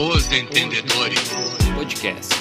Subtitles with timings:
[0.00, 1.28] Os Entendedores
[1.74, 2.34] Podcast.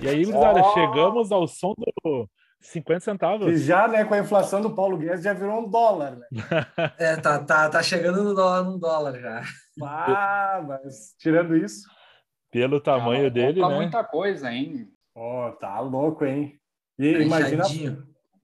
[0.00, 2.26] E aí, gurizada, chegamos ao som do
[2.62, 3.52] 50 centavos.
[3.52, 6.26] E já, né, com a inflação do Paulo Guedes, já virou um dólar, né?
[6.98, 9.42] É, tá, tá, tá chegando no dólar, no dólar já.
[9.82, 11.88] Ah, mas tirando isso.
[12.50, 13.74] Pelo tamanho dele, tá né?
[13.76, 14.88] muita coisa, hein?
[15.14, 16.58] Ó, tá louco, hein?
[16.98, 17.64] E imagina,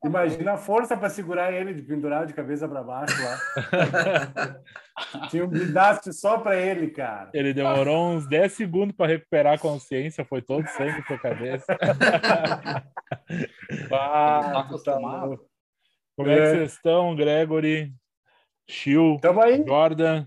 [0.04, 3.38] imagina a força para segurar ele de pendurar de cabeça para baixo lá.
[5.30, 7.30] Tinha um guindaste só para ele, cara.
[7.32, 11.76] Ele demorou uns 10 segundos para recuperar a consciência, foi todo sangue pra cabeça.
[13.90, 14.94] Ah, Tá tá.
[16.16, 16.50] Como é que É.
[16.50, 17.94] vocês estão, Gregory?
[18.68, 19.64] Chiu, Tamo aí.
[19.66, 20.26] Jordan?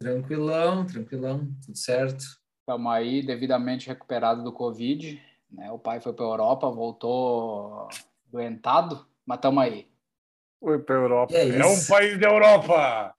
[0.00, 2.24] Tranquilão, tranquilão, tudo certo.
[2.60, 5.20] Estamos aí devidamente recuperado do Covid.
[5.50, 5.70] Né?
[5.70, 7.88] O pai foi para Europa, voltou
[8.26, 9.88] doentado, mas estamos aí.
[10.60, 11.34] Foi pra Europa.
[11.34, 13.14] É É, um país da Europa.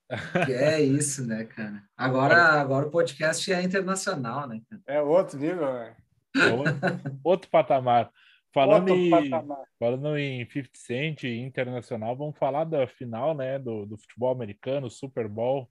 [0.46, 1.84] Que é isso, né, cara?
[1.96, 4.82] Agora, agora o podcast é internacional, né, cara?
[4.88, 5.96] É outro nível, né?
[6.36, 6.74] Outro,
[7.24, 8.12] outro patamar.
[8.52, 9.64] Falando Outro em, patamar.
[9.78, 14.90] falando em 50 Cent e internacional, vamos falar da final né, do, do futebol americano,
[14.90, 15.70] Super Bowl,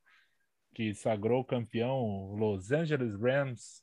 [0.74, 3.82] que sagrou o campeão Los Angeles Rams.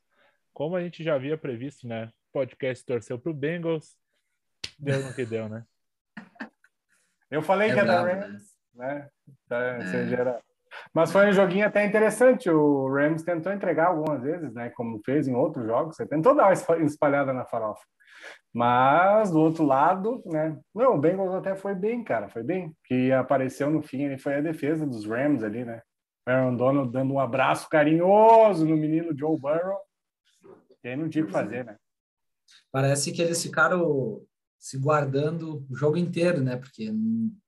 [0.53, 2.11] Como a gente já havia previsto, né?
[2.34, 3.95] Podcast torceu para o Bengals,
[4.78, 5.64] deu no que deu, né?
[7.31, 8.44] Eu falei É que era Rams,
[8.75, 9.09] né?
[9.47, 10.42] Tá, seja, era-
[10.94, 12.50] Mas foi um joguinho até interessante.
[12.50, 14.69] O Rams tentou entregar algumas vezes, né?
[14.72, 15.95] Como fez em outros jogos.
[15.95, 17.81] Você tentou dar uma espa- espalhada na farofa.
[18.53, 20.59] Mas do outro lado, né?
[20.75, 22.28] Não, o Bengals até foi bem, cara.
[22.30, 22.75] Foi bem.
[22.84, 25.81] Que apareceu no fim ele foi a defesa dos Rams ali, né?
[26.32, 29.78] Aaron Donald dando um abraço carinhoso no menino Joe Burrow.
[30.84, 31.78] E aí não tinha o que fazer, né?
[32.72, 34.22] Parece que eles ficaram
[34.59, 36.56] se guardando o jogo inteiro, né?
[36.58, 36.91] Porque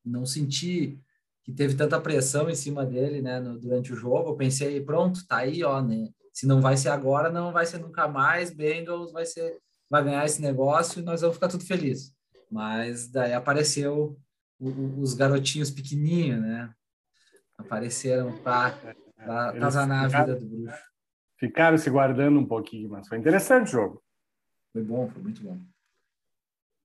[0.06, 1.00] não senti
[1.44, 3.40] que teve tanta pressão em cima dele, né?
[3.40, 4.30] no- durante o jogo.
[4.30, 6.10] Eu pensei, pronto, tá aí, ó, né?
[6.32, 8.52] Se não vai ser agora, não vai ser nunca mais.
[8.52, 12.14] Bengals vai ser, vai ganhar esse negócio e nós vamos ficar tudo felizes.
[12.50, 14.18] Mas daí apareceu
[14.60, 16.74] o- o- os garotinhos pequenininhos, né?
[17.66, 18.78] Apareceram para
[19.18, 20.84] atazanar a vida do bruxo.
[21.38, 24.04] Ficaram se guardando um pouquinho, mas foi interessante o jogo.
[24.72, 25.60] Foi bom, foi muito bom.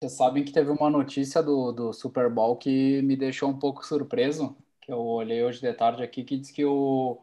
[0.00, 3.84] Vocês sabem que teve uma notícia do, do Super Bowl que me deixou um pouco
[3.84, 7.20] surpreso, que eu olhei hoje de tarde aqui, que diz que o,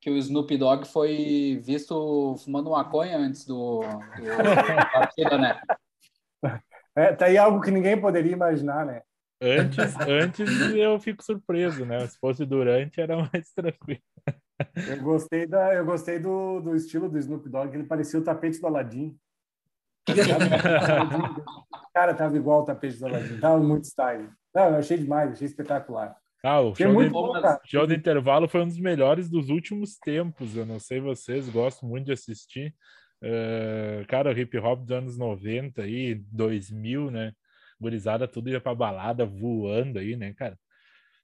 [0.00, 4.24] que o Snoop Dogg foi visto fumando maconha antes do, do
[4.76, 5.60] da partida, né?
[6.94, 9.02] É, tá aí algo que ninguém poderia imaginar, né?
[9.40, 12.06] Antes, antes eu fico surpreso, né?
[12.06, 14.00] Se fosse durante, era mais tranquilo.
[14.88, 18.60] Eu gostei, da, eu gostei do, do estilo do Snoop Dogg, ele parecia o tapete
[18.60, 19.16] do Aladdin.
[21.94, 24.28] Cara, tava igual o tapete do Aladdin, tava muito style.
[24.54, 26.16] Não, eu achei demais, achei espetacular.
[26.42, 27.32] Ah, o show, de, bom,
[27.64, 30.56] show do intervalo foi um dos melhores dos últimos tempos.
[30.56, 32.74] Eu não sei vocês, gosto muito de assistir.
[33.20, 37.32] Eh, cara, o hip hop dos anos 90 aí, 2000, né?
[37.80, 40.58] Gurizada tudo ia pra balada voando aí, né, cara?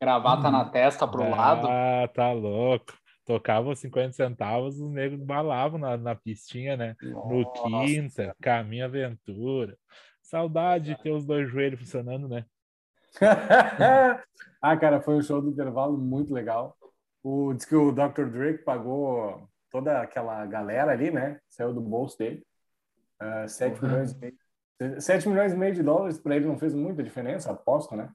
[0.00, 1.66] Gravata na testa pro lado.
[1.69, 2.92] Ah, tá louco.
[3.25, 6.94] Tocava 50 centavos, os negros balavam na, na pistinha, né?
[7.00, 7.87] No Nossa.
[7.87, 9.78] Quinta, Caminho Aventura.
[10.22, 12.44] Saudade de ter os dois joelhos funcionando, né?
[14.60, 16.76] ah, cara, foi um show do intervalo muito legal.
[17.22, 18.26] O, diz que o Dr.
[18.26, 21.41] Drake pagou toda aquela galera ali, né?
[21.48, 22.44] Saiu do bolso dele.
[23.22, 23.88] Uh, 7 Uhum.
[23.88, 24.44] milhões e meio.
[25.00, 28.10] 7 milhões e meio de dólares para ele não fez muita diferença, aposto, né?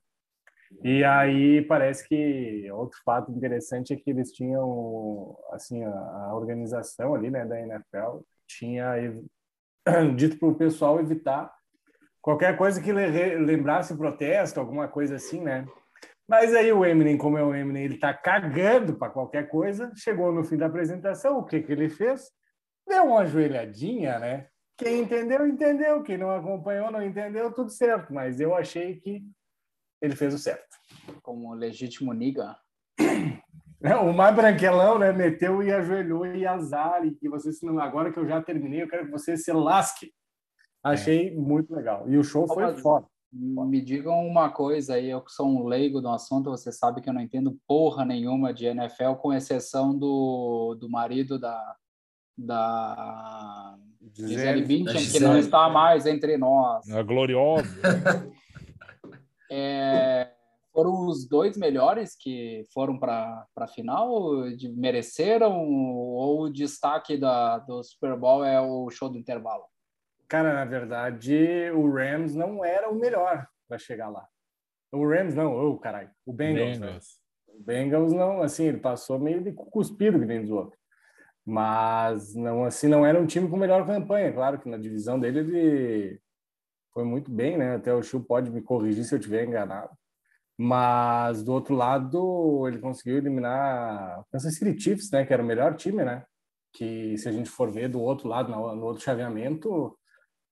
[0.84, 7.16] E aí parece que outro fato interessante é que eles tinham, assim, a, a organização
[7.16, 8.94] ali, né, da NFL tinha
[10.16, 11.52] dito para o pessoal evitar
[12.22, 15.68] qualquer coisa que le- lembrasse protesto, alguma coisa assim, né?
[16.28, 19.92] Mas aí o Eminem, como é o Eminem, ele tá cagando para qualquer coisa.
[19.96, 22.30] Chegou no fim da apresentação, o que que ele fez?
[22.88, 24.48] Deu uma ajoelhadinha, né?
[24.80, 26.02] Quem entendeu, entendeu.
[26.02, 28.14] Quem não acompanhou, não entendeu, tudo certo.
[28.14, 29.22] Mas eu achei que
[30.02, 30.66] ele fez o certo.
[31.22, 32.56] Como legítimo niga.
[33.84, 35.12] É, O mais branquelão, né?
[35.12, 37.06] Meteu e ajoelhou e azar.
[37.06, 39.52] E que você, se não, agora que eu já terminei, eu quero que você se
[39.52, 40.14] lasque.
[40.82, 42.10] Achei muito legal.
[42.10, 43.06] E o show foi Mas- foda.
[43.32, 47.08] Me digam uma coisa aí, eu que sou um leigo do assunto, você sabe que
[47.08, 51.76] eu não entendo porra nenhuma de NFL, com exceção do, do marido da,
[52.46, 53.78] da
[54.14, 56.90] Gisele Bündchen, Da que não está mais entre nós.
[56.90, 57.70] A gloriosa.
[59.52, 60.30] É,
[60.72, 64.48] foram os dois melhores que foram para a final?
[64.52, 65.68] De, mereceram?
[65.68, 69.64] Ou o destaque da, do Super Bowl é o show do intervalo?
[70.28, 74.28] Cara, na verdade, o Rams não era o melhor para chegar lá.
[74.92, 76.78] O Rams não, o oh, caralho, o Bengals.
[76.78, 77.20] Bengals.
[77.48, 77.54] Né?
[77.56, 80.79] O Bengals não, assim, ele passou meio de cuspido que nem dos outros.
[81.50, 84.32] Mas não, assim, não era um time com melhor campanha.
[84.32, 86.22] Claro que na divisão dele ele
[86.94, 87.76] foi muito bem, né?
[87.76, 89.90] Até o Chu pode me corrigir se eu estiver enganado.
[90.56, 95.26] Mas do outro lado, ele conseguiu eliminar o Kansas City Chiefs, né?
[95.26, 96.24] Que era o melhor time, né?
[96.72, 99.98] Que se a gente for ver do outro lado, no, outro chaveamento,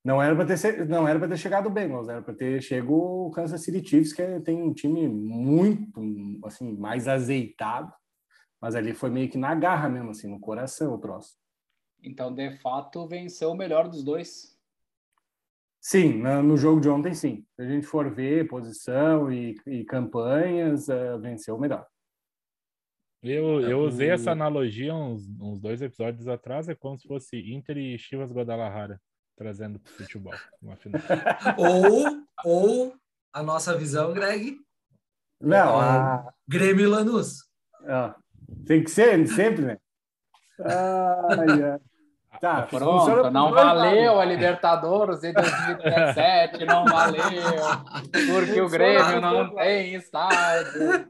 [0.04, 2.92] não era para ter não era para ter chegado o Bengals, era para ter chegado
[2.92, 6.02] o Kansas City Chiefs, que é, tem um time muito
[6.44, 7.94] assim mais azeitado,
[8.62, 11.38] mas ali foi meio que na garra mesmo, assim, no coração o troço.
[12.02, 14.58] Então, de fato, venceu o melhor dos dois.
[15.80, 17.46] Sim, no jogo de ontem, sim.
[17.56, 21.88] Se a gente for ver posição e, e campanhas, uh, venceu o melhor.
[23.24, 27.78] Eu, eu usei essa analogia uns, uns dois episódios atrás, é como se fosse Inter
[27.78, 29.02] e Chivas Guadalajara
[29.38, 30.34] trazendo para o futebol.
[30.62, 31.00] Uma final.
[31.58, 32.96] ou, ou
[33.32, 34.60] a nossa visão, Greg.
[35.40, 36.34] Não, é, a...
[36.48, 37.48] Grêmio Lanús.
[37.86, 38.16] Ah,
[38.66, 39.78] tem que ser, sempre, né?
[40.60, 41.80] Ai,
[42.40, 47.24] Tá, pronto, não valeu a Libertadores em 2017, não valeu,
[48.12, 51.08] porque o Grêmio não tem estádio.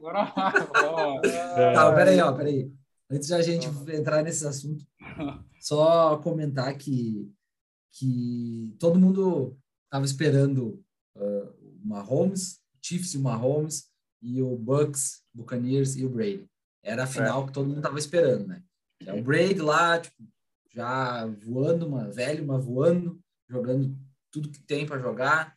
[1.74, 2.72] Tá, peraí, ó, peraí.
[3.10, 4.84] Antes de a gente entrar nesse assunto,
[5.60, 7.30] só comentar que
[7.98, 10.80] que todo mundo estava esperando
[11.16, 11.52] uh,
[11.82, 13.88] o Mahomes, Chiefs e o Mahomes,
[14.22, 16.48] e o Bucks, Buccaneers e o Brady.
[16.88, 17.46] Era a final é.
[17.46, 18.62] que todo mundo estava esperando, né?
[19.04, 20.16] É o Brady lá, tipo,
[20.74, 23.96] já voando, uma velho, uma voando, jogando
[24.30, 25.56] tudo que tem para jogar,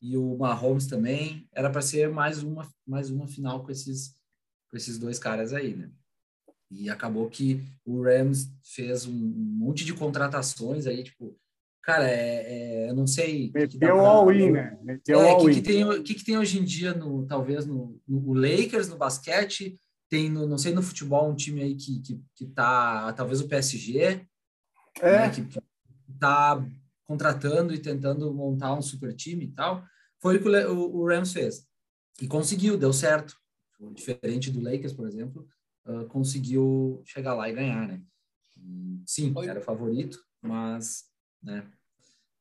[0.00, 1.46] e o Mahomes também.
[1.52, 4.16] Era para ser mais uma, mais uma final com esses,
[4.70, 5.90] com esses dois caras aí, né?
[6.70, 11.36] E acabou que o Rams fez um, monte de contratações aí, tipo,
[11.82, 13.50] Cara, é, é, eu não sei.
[13.54, 14.78] Meteu o all-in, né?
[14.82, 15.44] Meteu é, all-in.
[15.44, 18.88] O que, que, tem, que, que tem hoje em dia, no, talvez, no, no Lakers,
[18.88, 19.80] no basquete?
[20.10, 23.48] Tem, no, não sei, no futebol, um time aí que, que, que tá, talvez o
[23.48, 24.26] PSG,
[25.00, 25.18] é.
[25.18, 25.60] né, que, que
[26.18, 26.62] tá
[27.04, 29.82] contratando e tentando montar um super time e tal.
[30.20, 31.66] Foi o que o, o Rams fez.
[32.20, 33.36] E conseguiu, deu certo.
[33.94, 35.48] Diferente do Lakers, por exemplo,
[35.86, 38.02] uh, conseguiu chegar lá e ganhar, né?
[39.06, 39.46] Sim, Foi.
[39.48, 41.10] era favorito, mas
[41.42, 41.66] né?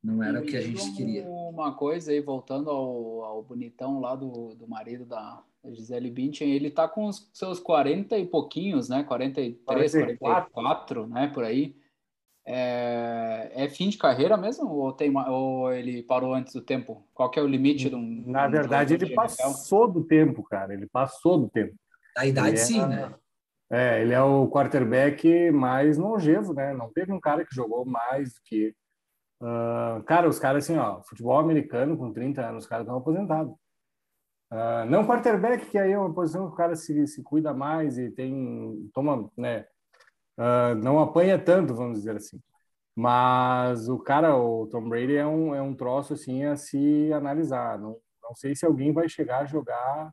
[0.03, 1.25] Não era e o que a gente queria.
[1.27, 6.71] Uma coisa aí, voltando ao, ao bonitão lá do, do marido da Gisele Bündchen, ele
[6.71, 9.03] tá com os seus 40 e pouquinhos, né?
[9.03, 11.27] 43, 44, 44 né?
[11.27, 11.75] Por aí.
[12.45, 17.05] É, é, fim de carreira mesmo ou, tem, ou ele parou antes do tempo?
[17.13, 18.23] Qual que é o limite de um.
[18.25, 20.73] Na verdade, ele passou do tempo, cara.
[20.73, 21.75] Ele passou do tempo.
[22.17, 23.13] A idade, ele sim, é, né?
[23.69, 26.73] É, ele é o quarterback mais longevo, né?
[26.73, 28.73] Não teve um cara que jogou mais do que
[29.41, 33.53] Uh, cara, os caras assim, ó, futebol americano com 30 anos, os caras estão aposentados.
[34.51, 37.97] Uh, não quarterback, que aí é uma posição que o cara se, se cuida mais
[37.97, 39.67] e tem, toma, né,
[40.37, 42.41] uh, não apanha tanto, vamos dizer assim.
[42.95, 47.79] Mas o cara, o Tom Brady é um, é um troço assim a se analisar.
[47.79, 50.11] Não, não sei se alguém vai chegar a jogar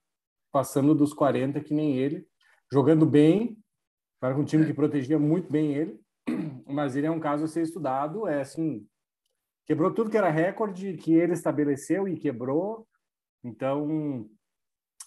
[0.52, 2.26] passando dos 40 que nem ele,
[2.72, 3.58] jogando bem,
[4.20, 6.00] para um time que protegia muito bem ele,
[6.66, 8.86] mas ele é um caso a ser estudado, é assim,
[9.66, 12.86] quebrou tudo que era recorde que ele estabeleceu e quebrou.
[13.46, 14.28] Então,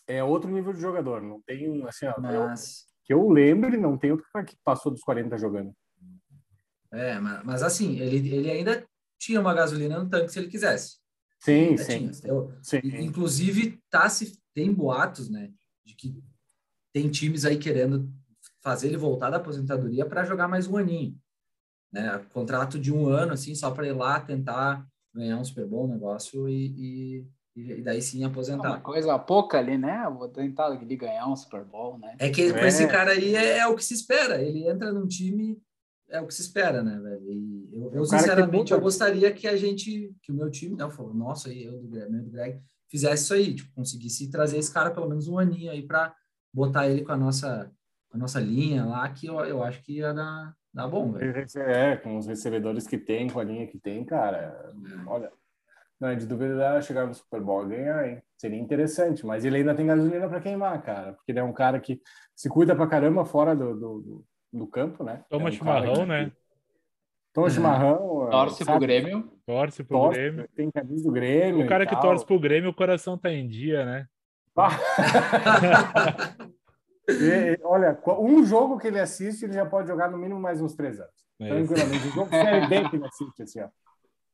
[0.08, 1.22] é outro nível de jogador.
[1.22, 2.86] Não tem, assim, ó, mas...
[3.04, 5.74] eu, que eu lembre, não tem outro que passou dos 40 jogando.
[6.92, 8.86] É, mas, mas assim, ele, ele ainda
[9.20, 10.98] tinha uma gasolina no tanque se ele quisesse.
[11.40, 12.12] Sim, sim.
[12.24, 12.80] Eu, sim.
[12.84, 15.52] Inclusive, tá se, tem boatos, né,
[15.86, 16.22] de que
[16.94, 18.12] tem times aí querendo
[18.62, 21.18] fazer ele voltar da aposentadoria para jogar mais um aninho
[21.92, 22.20] né?
[22.32, 26.48] Contrato de um ano, assim, só para ir lá tentar ganhar um Super Bowl negócio
[26.48, 27.28] e, e,
[27.60, 28.70] e daí sim aposentar.
[28.70, 30.08] Uma coisa pouca ali, né?
[30.18, 32.16] Vou tentar ali ganhar um Super Bowl, né?
[32.20, 32.68] É que é.
[32.68, 34.42] esse cara aí é, é, o que se espera.
[34.42, 35.62] Ele entra num time,
[36.10, 37.32] é o que se espera, né, velho?
[37.32, 41.14] E eu, eu sinceramente, eu gostaria que a gente, que o meu time, não, falou,
[41.14, 44.92] nossa, aí, eu do Greg, do Greg, fizesse isso aí, tipo, conseguisse trazer esse cara
[44.92, 46.14] pelo menos um aninho aí para
[46.54, 47.72] botar ele com a nossa,
[48.10, 51.46] com a nossa linha lá, que eu, eu acho que ia dar, Dá bom, velho.
[51.58, 54.72] É, com os recebedores que tem, com a linha que tem, cara,
[55.08, 55.32] olha,
[56.00, 58.22] não é de dúvida chegar no Super Bowl e ganhar, hein?
[58.38, 61.80] Seria interessante, mas ele ainda tem gasolina para queimar, cara, porque ele é um cara
[61.80, 62.02] que
[62.36, 65.24] se cuida pra caramba fora do, do, do campo, né?
[65.30, 66.32] Toma é um chimarrão, né?
[67.34, 67.54] Toma uhum.
[67.54, 68.30] chimarrão.
[68.32, 68.78] Torce sabe?
[68.78, 69.32] pro Grêmio.
[69.46, 70.50] Torce pro torce, Grêmio.
[70.56, 71.66] Tem camisa do Grêmio.
[71.66, 74.08] O cara que torce pro Grêmio, o coração tá em dia, né?
[77.10, 80.62] E, e, olha, um jogo que ele assiste, ele já pode jogar no mínimo mais
[80.62, 81.12] uns três anos.
[81.40, 82.08] É Tranquilamente.
[82.08, 83.70] O jogo que que ele assiste, assim, ó.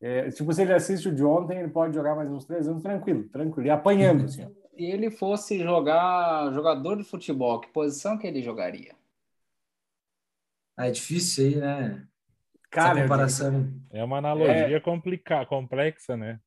[0.02, 2.84] É, tipo, se ele assiste o de ontem, ele pode jogar mais uns três anos
[2.84, 3.68] tranquilo, tranquilo.
[3.68, 4.46] E apanhando, assim.
[4.76, 8.94] Se ele fosse jogar jogador de futebol, que posição que ele jogaria?
[10.78, 12.08] Ah, é difícil aí, né?
[12.70, 13.74] Cara, Essa comparação.
[13.92, 16.40] É uma analogia complicada, complexa, né?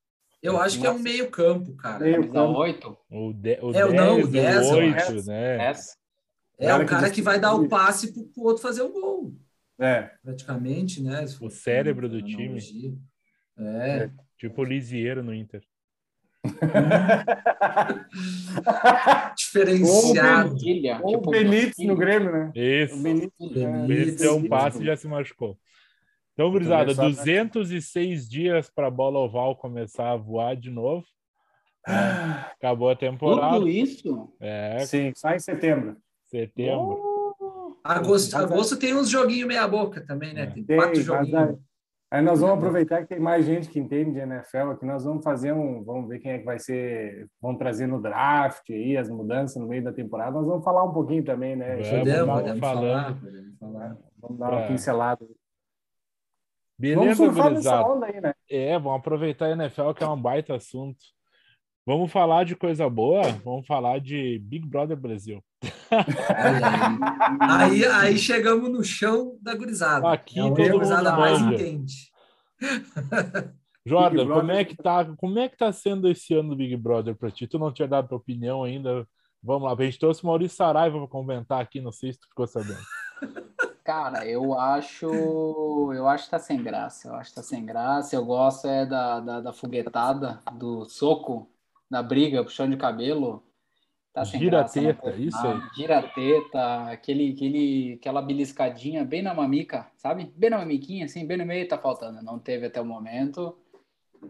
[0.42, 2.04] Eu acho que é um meio campo, cara.
[2.04, 2.58] Meio campo.
[2.58, 2.98] 8?
[3.10, 5.26] O, de, o É, o 10, não, o o 10, eu 8, acho.
[5.26, 5.64] né?
[5.64, 5.96] Essa?
[6.58, 9.32] É Cara o cara que vai dar o passe pro, pro outro fazer o gol,
[9.80, 10.10] É.
[10.22, 11.24] praticamente, né?
[11.40, 12.44] O cérebro do time.
[12.44, 12.98] analogia.
[13.58, 14.10] É.
[14.38, 15.62] Tipo o Lisieiro no Inter.
[19.36, 20.50] Diferenciado.
[21.02, 22.52] Ou tipo, o Benítez no Grêmio, né?
[22.54, 23.02] O Isso.
[23.02, 23.32] Benítez.
[23.40, 23.84] Benítez.
[23.84, 25.58] O Benítez deu um passe e já se machucou.
[26.32, 27.44] Então, gurizada, Começar, né?
[27.44, 31.04] 206 dias para a bola oval começar a voar de novo.
[31.84, 33.54] Acabou a temporada.
[33.56, 34.32] Tudo isso?
[34.40, 35.96] É, Sim, sai em setembro.
[36.26, 37.08] setembro.
[37.82, 40.42] Agosto, Mas é- agosto tem uns joguinhos meia boca também, né?
[40.42, 40.46] É.
[40.46, 41.58] Tem Tem, quatro joguinhos.
[42.10, 44.86] Aí, nós vamos aproveitar que tem mais gente que entende de NFL aqui.
[44.86, 45.82] Nós vamos fazer um.
[45.84, 47.28] Vamos ver quem é que vai ser.
[47.40, 50.32] Vamos trazer no draft aí as mudanças no meio da temporada.
[50.32, 51.76] Nós vamos falar um pouquinho também, né?
[51.76, 53.18] Vamos, Podemos, vamos podemos falar.
[54.20, 55.20] Vamos dar uma Pra- pincelada.
[55.24, 55.36] vamos
[56.78, 58.32] Beleza, surfar nessa onda aí, né?
[58.50, 60.98] É, vamos aproveitar a NFL, que é um baita assunto.
[61.86, 63.22] Vamos falar de coisa boa?
[63.44, 65.42] Vamos falar de Big Brother Brasil.
[67.40, 67.84] Aí.
[67.84, 70.10] aí, chegamos no chão da gurizada.
[70.10, 71.54] Aqui é a gurizada mais manja.
[71.54, 72.12] entende.
[73.86, 76.56] Jordan, Big Brother- como é que tá, como é que tá sendo esse ano do
[76.56, 77.46] Big Brother para ti?
[77.46, 79.06] Tu não tinha dado tua opinião ainda.
[79.42, 82.28] Vamos lá, a gente trouxe o Maurício Saraiva para comentar aqui, não sei se tu
[82.28, 82.80] ficou sabendo.
[83.84, 85.06] Cara, eu acho,
[85.94, 87.08] eu acho que tá sem graça.
[87.08, 88.14] Eu acho que tá sem graça.
[88.14, 91.50] Eu gosto é da, da, da foguetada, do soco,
[91.90, 93.42] da briga, puxão de cabelo.
[94.18, 94.80] Tá sem Gira a graça.
[94.82, 95.48] não teta, isso nada.
[95.48, 95.68] aí.
[95.74, 100.32] Gira a teta, aquele, aquele, aquela beliscadinha bem na mamica, sabe?
[100.36, 102.22] Bem na mamiquinha, assim, bem no meio tá faltando.
[102.22, 103.56] Não teve até o momento.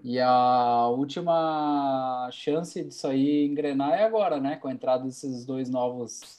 [0.05, 4.57] E a última chance disso aí engrenar é agora, né?
[4.57, 6.38] Com a entrada desses dois novos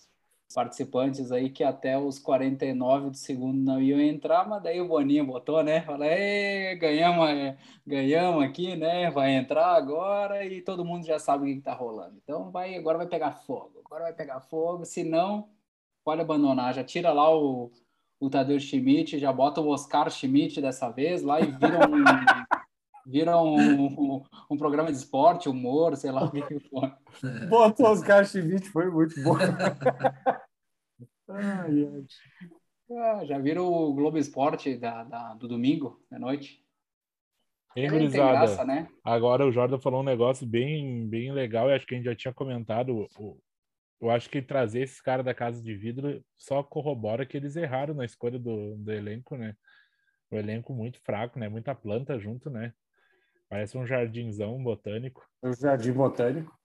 [0.54, 5.26] participantes aí que até os 49 do segundo não iam entrar, mas daí o Boninho
[5.26, 5.82] botou, né?
[5.82, 9.12] Fala, "Ê, ganhamos, é, ganhamos aqui, né?
[9.12, 12.18] Vai entrar agora e todo mundo já sabe o que, que tá rolando.
[12.24, 15.50] Então vai, agora vai pegar fogo, agora vai pegar fogo, se não,
[16.04, 17.72] pode abandonar, já tira lá o,
[18.20, 22.04] o Tadeu Schmidt, já bota o Oscar Schmidt dessa vez lá e vira um,
[23.10, 26.96] vira um, um, programa de esporte, humor, sei lá o que que for.
[27.50, 28.32] Botou os caras
[28.72, 29.36] foi muito bom.
[31.28, 32.06] Ai, ai.
[32.92, 36.64] Ah, já viram o Globo Esporte da, da- do domingo, da noite?
[37.76, 38.66] Hein, gurizada?
[38.66, 38.88] né?
[39.04, 42.16] Agora o Jordan falou um negócio bem, bem legal, e acho que a gente já
[42.16, 43.08] tinha comentado.
[43.18, 43.40] o-
[44.02, 47.94] eu acho que trazer esses caras da Casa de Vidro só corrobora que eles erraram
[47.94, 49.56] na escolha do, do elenco, né?
[50.32, 51.50] O elenco muito fraco, né?
[51.50, 52.74] Muita planta junto, né?
[53.50, 55.28] Parece um jardinzão botânico.
[55.42, 56.58] O Jardim Botânico.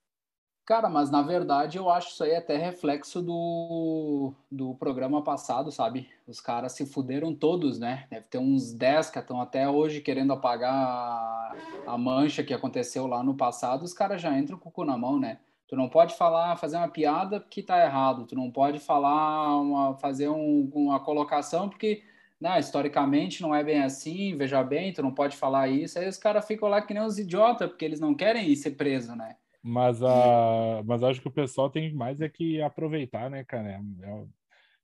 [0.66, 6.08] Cara, mas na verdade eu acho isso aí até reflexo do, do programa passado, sabe?
[6.26, 8.06] Os caras se fuderam todos, né?
[8.10, 11.54] Deve ter uns 10 que estão até hoje querendo apagar a,
[11.86, 13.82] a mancha que aconteceu lá no passado.
[13.82, 15.38] Os caras já entram com o cu na mão, né?
[15.66, 18.26] Tu não pode falar, fazer uma piada porque tá errado.
[18.26, 22.02] Tu não pode falar, uma, fazer um- uma colocação porque,
[22.44, 24.36] né, historicamente não é bem assim.
[24.36, 25.98] Veja bem, tu não pode falar isso.
[25.98, 28.72] Aí os caras ficam lá que nem uns idiotas porque eles não querem ir ser
[28.72, 29.36] preso, né?
[29.62, 33.70] Mas, a, mas acho que o pessoal tem mais é que aproveitar, né, cara?
[33.70, 34.24] É, é-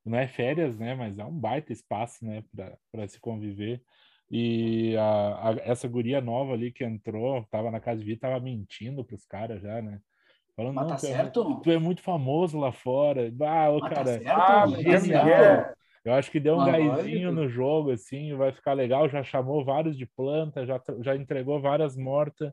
[0.07, 0.95] não é férias, né?
[0.95, 2.43] Mas é um baita espaço, né,
[2.91, 3.83] para se conviver.
[4.31, 8.41] E a, a- essa guria nova ali que entrou, tava na casa de vida, tava
[8.41, 10.01] mentindo pros caras já, né?
[10.57, 11.61] Falando, Mas tá tu é, certo?
[11.63, 13.31] tu é muito famoso lá fora.
[13.43, 14.31] Ah, ô, Mas tá cara, certo?
[14.31, 14.67] Ah.
[14.67, 17.33] Miguel, eu acho que deu um gásinho lógico.
[17.33, 19.09] no jogo, assim, vai ficar legal.
[19.09, 22.53] Já chamou vários de planta, já, já entregou várias mortas.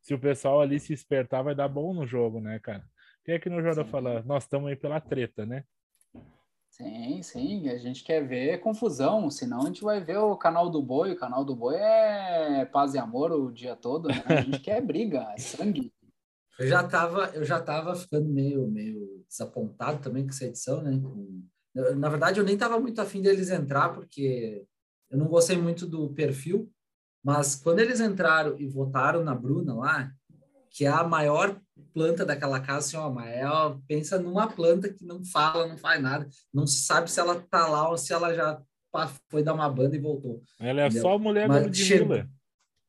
[0.00, 2.84] Se o pessoal ali se espertar, vai dar bom no jogo, né, cara?
[3.24, 3.84] Quem é que no Sim.
[3.84, 4.22] fala?
[4.22, 5.64] Nós estamos aí pela treta, né?
[6.70, 10.82] Sim, sim, a gente quer ver confusão, senão a gente vai ver o canal do
[10.82, 11.12] boi.
[11.12, 14.22] O canal do boi é paz e amor o dia todo, né?
[14.24, 15.92] A gente quer briga, é sangue.
[16.58, 20.92] Eu já tava, eu já tava ficando meio, meio desapontado também com essa edição, né?
[20.92, 21.42] Com-
[21.74, 24.64] Na verdade, eu nem tava muito afim deles entrar, porque
[25.10, 26.70] eu não gostei muito do perfil,
[27.22, 30.10] mas quando eles entraram e votaram na Bruna lá,
[30.70, 31.60] que é a maior
[31.92, 36.00] planta daquela casa, assim, ó, a maior, pensa numa planta que não fala, não faz
[36.02, 38.60] nada, não se sabe se ela tá lá ou se ela já
[39.28, 40.42] foi dar uma banda e voltou.
[40.58, 41.02] Ela é Entendeu?
[41.02, 42.28] só mulher Mas chega-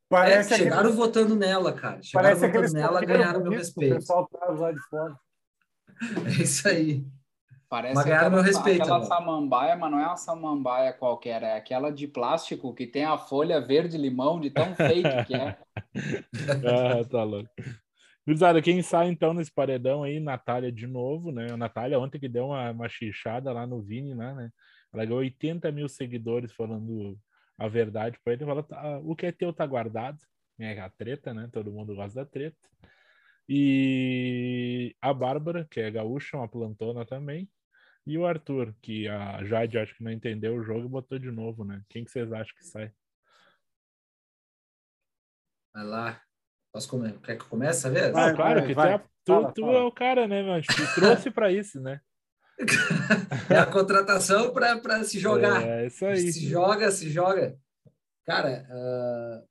[0.10, 2.02] Parece É, chegaram aquele- votando nela, cara.
[2.04, 3.96] Chegaram Parece votando nela, ganharam meu que O respeito.
[3.96, 5.16] pessoal traz lá de fora.
[6.40, 7.06] É isso aí.
[7.72, 11.56] Parece Mas ganharam aquela, meu respeito aquela samambaia, mas não é uma samambaia qualquer, é
[11.56, 15.58] aquela de plástico que tem a folha verde-limão de tão fake que é.
[16.68, 17.50] Ah, tá louco.
[18.28, 20.20] Gurizada, quem sai então nesse paredão aí?
[20.20, 21.48] Natália de novo, né?
[21.50, 24.34] A Natália ontem que deu uma, uma xixada lá no Vini, né?
[24.34, 24.50] né?
[24.94, 27.18] Ela ganhou 80 mil seguidores falando
[27.58, 28.44] a verdade pra ele.
[28.46, 30.18] Falou, "Tá, o que é teu tá guardado.
[30.60, 31.50] É a treta, né?
[31.54, 32.58] Todo mundo gosta da treta.
[33.48, 37.50] E a Bárbara, que é gaúcha, uma plantona também.
[38.06, 41.30] E o Arthur, que a Jade acho que não entendeu o jogo e botou de
[41.32, 41.84] novo, né?
[41.88, 42.92] Quem que vocês acham que sai?
[45.74, 46.22] Vai lá.
[46.74, 47.20] Posso comer?
[47.22, 48.12] Quer que eu comece a vez?
[48.12, 48.32] Vai.
[48.32, 49.78] Ah, claro que tu, é, tu, Fala, tu fala.
[49.78, 50.62] é o cara, né, meu?
[50.62, 52.02] Te trouxe pra isso, né?
[53.50, 55.64] É a contratação para se jogar.
[55.68, 56.32] É isso aí.
[56.32, 57.58] Se joga, se joga.
[58.26, 59.44] Cara, ah,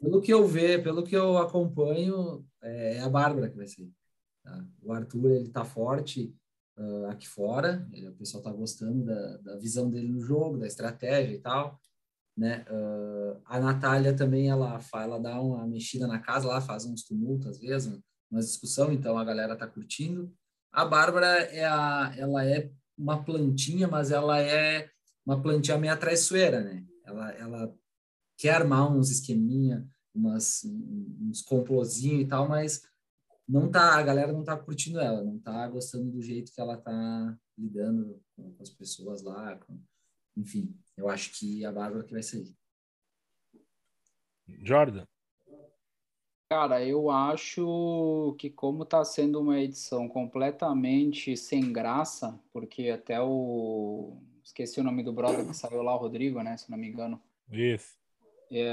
[0.00, 3.92] pelo que eu vejo, pelo que eu acompanho, é a Bárbara que vai sair.
[4.42, 4.64] tá?
[4.82, 6.34] O Arthur, ele tá forte
[6.80, 10.66] ah, aqui fora, ele- o pessoal tá gostando da, da visão dele no jogo, da
[10.66, 11.78] estratégia e tal,
[12.36, 12.64] né?
[12.68, 17.46] Ah, a Natália também, ela, ela dá uma mexida na casa lá, faz uns tumultos
[17.48, 20.32] às vezes, umas discussão, então a galera tá curtindo.
[20.72, 24.88] A Bárbara, é a, ela é uma plantinha, mas ela é
[25.26, 26.84] uma plantinha meio traiçoeira, né?
[27.04, 27.74] Ela, ela
[28.38, 32.82] quer armar uns esqueminha, umas, uns complozinhos e tal, mas
[33.50, 36.76] não tá, a galera não tá curtindo ela, não tá gostando do jeito que ela
[36.76, 39.80] tá lidando com, com as pessoas lá, com-
[40.36, 42.54] enfim, eu acho que a Bárbara que vai sair.
[44.62, 45.04] Jordan.
[46.48, 54.20] Cara, eu acho que como tá sendo uma edição completamente sem graça, porque até o...
[54.42, 56.56] Esqueci o nome do brother que saiu lá, o Rodrigo, né?
[56.56, 57.22] Se não me engano.
[57.52, 57.96] Isso.
[58.52, 58.72] É,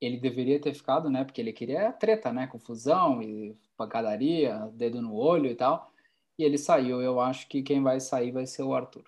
[0.00, 1.24] ele deveria ter ficado, né?
[1.24, 2.46] Porque ele queria treta, né?
[2.46, 5.90] Confusão e pancadaria, dedo no olho e tal.
[6.38, 7.00] E ele saiu.
[7.00, 9.04] Eu acho que quem vai sair vai ser o Arthur.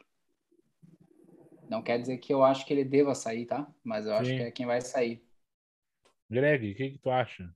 [1.69, 3.67] Não quer dizer que eu acho que ele deva sair, tá?
[3.83, 4.37] Mas eu acho Sim.
[4.37, 5.23] que é quem vai sair.
[6.31, 7.51] Greg, o que, que tu acha?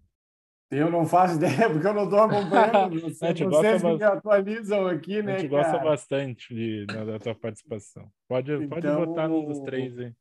[0.70, 3.01] Eu não faço ideia, porque eu não estou acompanhando.
[3.01, 5.85] Vocês, A gente vocês gosta que me atualizam aqui, A né, gente gosta cara?
[5.85, 8.11] bastante de, da, da tua participação.
[8.29, 10.14] Pode, pode Então- botar num dos três, hein?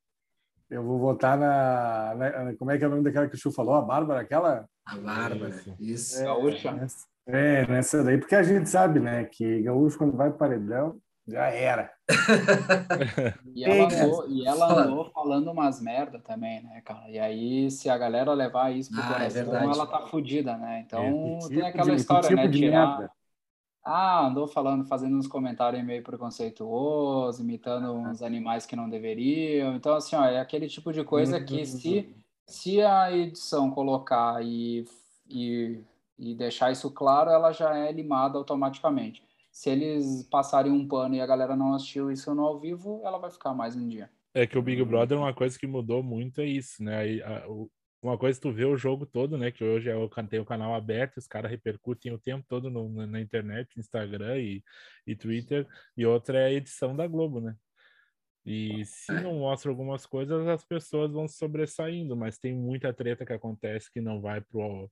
[0.69, 3.51] Eu vou votar na, na- Como é que é o nome daquela que o Chu
[3.51, 3.75] falou?
[3.75, 4.65] A Bárbara, aquela?
[4.85, 5.75] A Bárbara, Isso.
[5.79, 6.23] isso.
[6.23, 6.71] Gaúcha.
[6.71, 10.97] Nessa- É, nessa daí, porque a gente sabe, né, que gaúcho, quando vai pro paredão,
[11.27, 11.91] já era.
[13.55, 17.09] E ela, andou, e ela andou falando umas merda também, né, cara?
[17.09, 19.65] E aí, se a galera levar isso pro Ah, é coração, verdade.
[19.71, 20.83] ela tá fudida, né?
[20.85, 22.47] Então, tem tipo aquela de- história, tipo né?
[22.47, 23.09] de Tirar.
[23.87, 29.75] Ah, andou falando, fazendo uns comentários meio preconceituosos, imitando uns animais que não deveriam.
[29.75, 31.45] Então, assim, ó, é aquele tipo de coisa Uhum.
[31.45, 32.15] que se,
[32.47, 34.85] se a edição colocar e,
[35.29, 35.79] e,
[36.17, 39.23] e deixar isso claro, ela já é limada automaticamente.
[39.51, 43.19] Se eles passarem um pano e a galera não assistiu isso no ao vivo, ela
[43.19, 44.09] vai ficar mais um dia.
[44.33, 47.21] É que o Big Brother, uma coisa que mudou muito é isso, né?
[47.21, 47.69] A- o-
[48.05, 49.51] uma coisa é tu vê o jogo todo, né?
[49.51, 52.89] Que hoje é o, tem o canal aberto, os caras repercutem o tempo todo no-
[52.89, 54.63] na, na internet, Instagram e,
[55.07, 57.55] e Twitter, e outra é a edição da Globo, né?
[58.45, 59.21] E se É.
[59.21, 63.91] não mostra algumas coisas, as pessoas vão se sobressaindo, mas tem muita treta que acontece
[63.91, 64.89] que não vai pro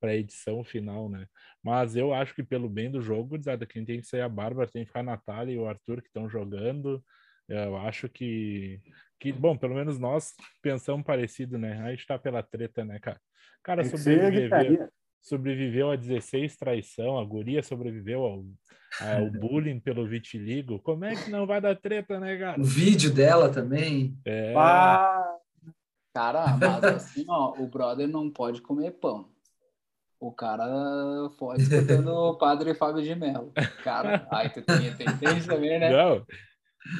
[0.00, 1.26] para edição final, né?
[1.62, 4.82] Mas eu acho que pelo bem do jogo, quem tem que ser a Bárbara, tem
[4.82, 7.04] que ficar a Natália e o Arthur que estão jogando.
[7.50, 8.80] Eu acho que,
[9.18, 11.82] que, bom, pelo menos nós pensamos parecido, né?
[11.82, 13.20] A gente tá pela treta, né, cara?
[13.62, 14.88] Cara, sobreviveu,
[15.20, 18.44] sobreviveu a 16 traição, a guria sobreviveu ao,
[19.00, 20.78] ao bullying pelo vitiligo.
[20.80, 22.60] Como é que não vai dar treta, né, cara?
[22.60, 24.16] O vídeo dela também.
[24.24, 25.36] É, Ah,
[26.14, 29.28] Cara, mas assim, ó, o brother não pode comer pão.
[30.18, 30.66] O cara
[31.38, 33.52] pode escutando o padre Fábio de Mello.
[33.82, 35.90] Cara, ai, tu tem, tem, tem também, né?
[35.90, 36.26] não.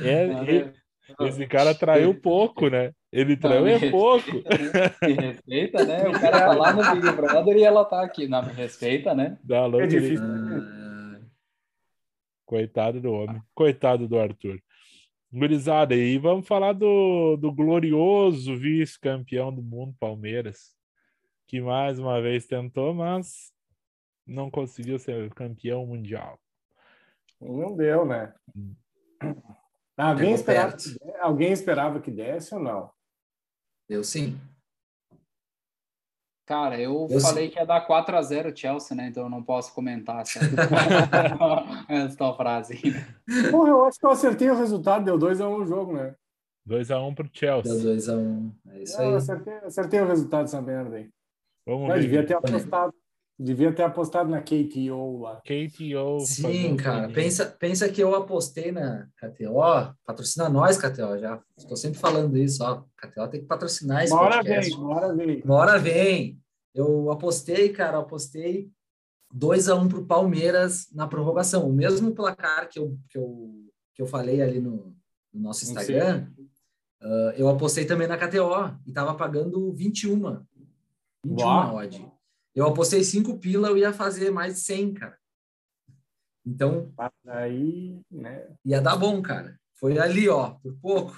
[0.03, 0.73] É, Não, e- né?
[1.23, 2.93] esse cara traiu pouco, né?
[3.13, 4.31] Ele traiu me é pouco.
[4.31, 4.95] respeita, né?
[5.03, 6.09] Me respeita, né?
[6.09, 8.29] O cara tá lá no Big Brother e ela tá aqui.
[8.29, 9.39] Não, me respeita, né?
[9.43, 10.25] Dá é difícil.
[10.25, 11.21] Ah,
[12.47, 13.43] Coitado do homem.
[13.55, 14.61] Coitado do Arthur.
[15.33, 20.75] Gurizada, e vamos falar do, do glorioso vice-campeão do mundo, Palmeiras,
[21.47, 23.53] que mais uma vez tentou, mas
[24.27, 26.37] não conseguiu ser campeão mundial.
[27.41, 28.35] Não deu, né?
[29.97, 32.91] Alguém Chegou esperava, que alguém esperava que desse ou não?
[33.89, 34.39] deu sim.
[36.47, 39.07] Cara, eu Eu falei que ia dar 4x0 Chelsea, né?
[39.09, 40.21] Então eu não posso comentar
[41.89, 42.75] essa, frase.
[42.75, 43.51] aí?
[43.51, 46.15] Porra, eu acho que eu acertei o resultado, deu 2x1 o jogo, né?
[46.69, 47.83] 2x1 pro Deu Chelsea.
[47.83, 48.53] 2 a 1 um.
[48.69, 49.15] É isso Eu aí.
[49.17, 51.09] acertei, acertei o resultado dessa merda aí.
[51.67, 52.01] Vamos Eu ver.
[52.03, 52.95] devia ter apostado.
[53.43, 55.41] Devia ter apostado na KTO lá.
[55.41, 56.21] KTO.
[56.27, 57.09] Sim, cara.
[57.09, 59.55] Pensa, pensa que eu apostei na KTO.
[60.05, 61.19] Patrocina nós, KTO.
[61.19, 62.83] Já estou sempre falando isso, ó.
[62.99, 64.71] KTO tem que patrocinar esse hora podcast.
[64.71, 65.43] vem, hora vem.
[65.49, 66.39] Hora vem.
[66.75, 68.71] Eu apostei, cara, apostei
[69.33, 71.67] 2 a 1 um para o Palmeiras na prorrogação.
[71.67, 73.51] O mesmo placar que eu, que eu,
[73.95, 74.95] que eu falei ali no,
[75.33, 76.29] no nosso Instagram,
[77.03, 80.45] uh, eu apostei também na KTO e estava pagando 21.
[81.25, 81.77] 21 Uau.
[81.77, 82.20] odd.
[82.55, 85.19] Eu apostei 5 pila, eu ia fazer mais de 100, cara.
[86.45, 86.93] Então.
[87.27, 88.49] Aí, né?
[88.65, 89.59] Ia dar bom, cara.
[89.75, 91.17] Foi ali, ó, por pouco.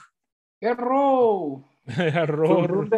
[0.60, 1.64] Errou!
[1.88, 2.88] Errou!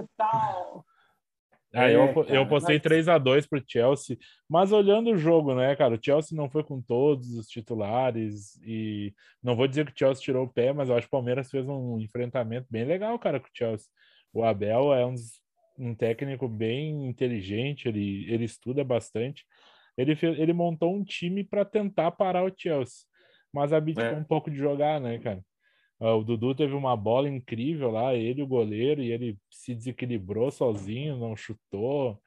[1.73, 2.83] Ah, é, eu, cara, eu postei mas...
[2.83, 4.17] 3 a 2 pro Chelsea,
[4.49, 9.13] mas olhando o jogo, né, cara, o Chelsea não foi com todos os titulares e
[9.43, 11.51] não vou dizer que o Chelsea tirou o pé, mas eu acho que o Palmeiras
[11.51, 13.89] fez um enfrentamento bem legal, cara, com o Chelsea.
[14.33, 15.17] O Abel é um,
[15.79, 19.45] um técnico bem inteligente, ele, ele estuda bastante.
[19.97, 23.07] Ele, fez, ele montou um time para tentar parar o Chelsea,
[23.53, 24.17] mas abdicou é.
[24.17, 25.43] um pouco de jogar, né, cara?
[26.01, 30.51] Ah, o Dudu teve uma bola incrível lá, ele o goleiro, e ele se desequilibrou
[30.51, 32.21] sozinho, não chutou.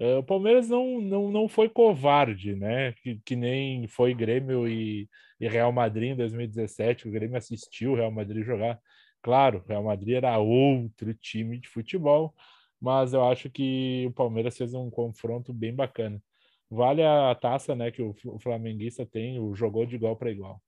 [0.00, 2.92] Ah, o Palmeiras não, não, não foi covarde, né?
[3.02, 5.08] Que, que nem foi Grêmio e,
[5.40, 7.08] e Real Madrid em 2017.
[7.08, 8.78] O Grêmio assistiu o Real Madrid jogar.
[9.22, 12.34] Claro, o Real Madrid era outro time de futebol,
[12.80, 16.22] mas eu acho que o Palmeiras fez um confronto bem bacana.
[16.70, 20.62] Vale a taça, né, que o, flamenguista tem, o jogou de igual para igual.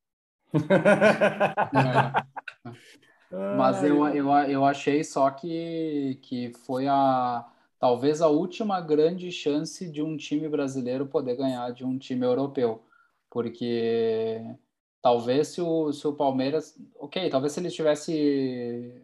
[3.56, 7.48] Mas eu, eu, eu achei só que, que foi a
[7.78, 12.84] talvez a última grande chance de um time brasileiro poder ganhar de um time europeu.
[13.30, 14.40] Porque
[15.00, 16.78] talvez se o, se o Palmeiras.
[16.96, 19.02] Ok, talvez se ele tivesse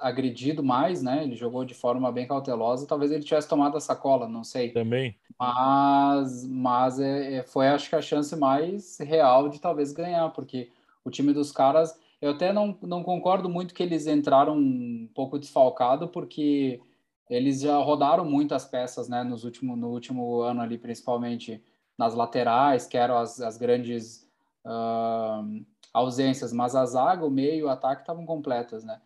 [0.00, 1.22] agredido mais, né?
[1.24, 4.70] Ele jogou de forma bem cautelosa, talvez ele tivesse tomado a sacola, não sei.
[4.70, 5.16] Também.
[5.38, 10.70] Mas, mas é, é, foi, acho que, a chance mais real de talvez ganhar, porque
[11.04, 15.38] o time dos caras, eu até não, não concordo muito que eles entraram um pouco
[15.38, 16.80] desfalcado, porque
[17.28, 21.62] eles já rodaram muitas peças, né, nos último, no último ano ali, principalmente
[21.96, 24.28] nas laterais, que eram as, as grandes
[24.64, 29.00] uh, ausências, mas a zaga, o meio, o ataque estavam completas, né?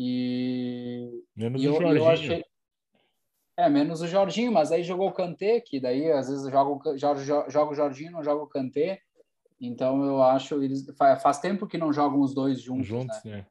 [0.00, 1.96] E, menos e o Jorginho.
[1.96, 2.44] Eu achei...
[3.56, 7.74] É, menos o Jorginho, mas aí jogou o Kanté, que daí às vezes joga, o
[7.74, 9.00] Jorginho, não joga o Kanté.
[9.60, 13.44] Então eu acho eles faz tempo que não jogam os dois juntos, juntos né?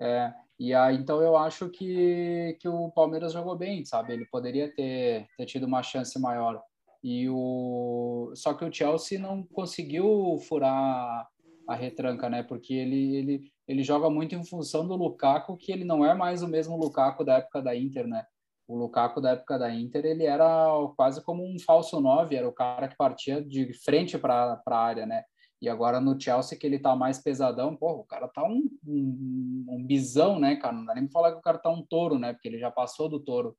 [0.00, 0.08] É.
[0.08, 0.34] é.
[0.58, 4.12] E aí então eu acho que que o Palmeiras jogou bem, sabe?
[4.14, 6.60] Ele poderia ter, ter tido uma chance maior.
[7.00, 11.28] E o só que o Chelsea não conseguiu furar
[11.68, 12.42] a retranca, né?
[12.42, 16.42] Porque ele ele ele joga muito em função do Lukaku, que ele não é mais
[16.42, 18.24] o mesmo Lukaku da época da Inter, né?
[18.66, 22.52] O Lukaku da época da Inter, ele era quase como um falso nove, era o
[22.52, 25.22] cara que partia de frente para a área, né?
[25.60, 29.66] E agora no Chelsea, que ele tá mais pesadão, pô, o cara tá um, um,
[29.68, 30.74] um bisão, né, cara?
[30.74, 32.32] Não dá nem pra falar que o cara tá um touro, né?
[32.32, 33.56] Porque ele já passou do touro.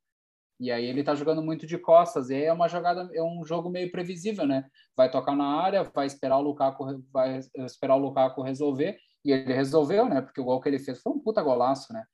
[0.60, 3.46] E aí ele tá jogando muito de costas, e aí é uma jogada, é um
[3.46, 4.66] jogo meio previsível, né?
[4.96, 9.54] Vai tocar na área, vai esperar o Lukaku, vai esperar o Lukaku resolver, e ele
[9.54, 10.22] resolveu, né?
[10.22, 12.06] Porque o gol que ele fez foi um puta golaço, né?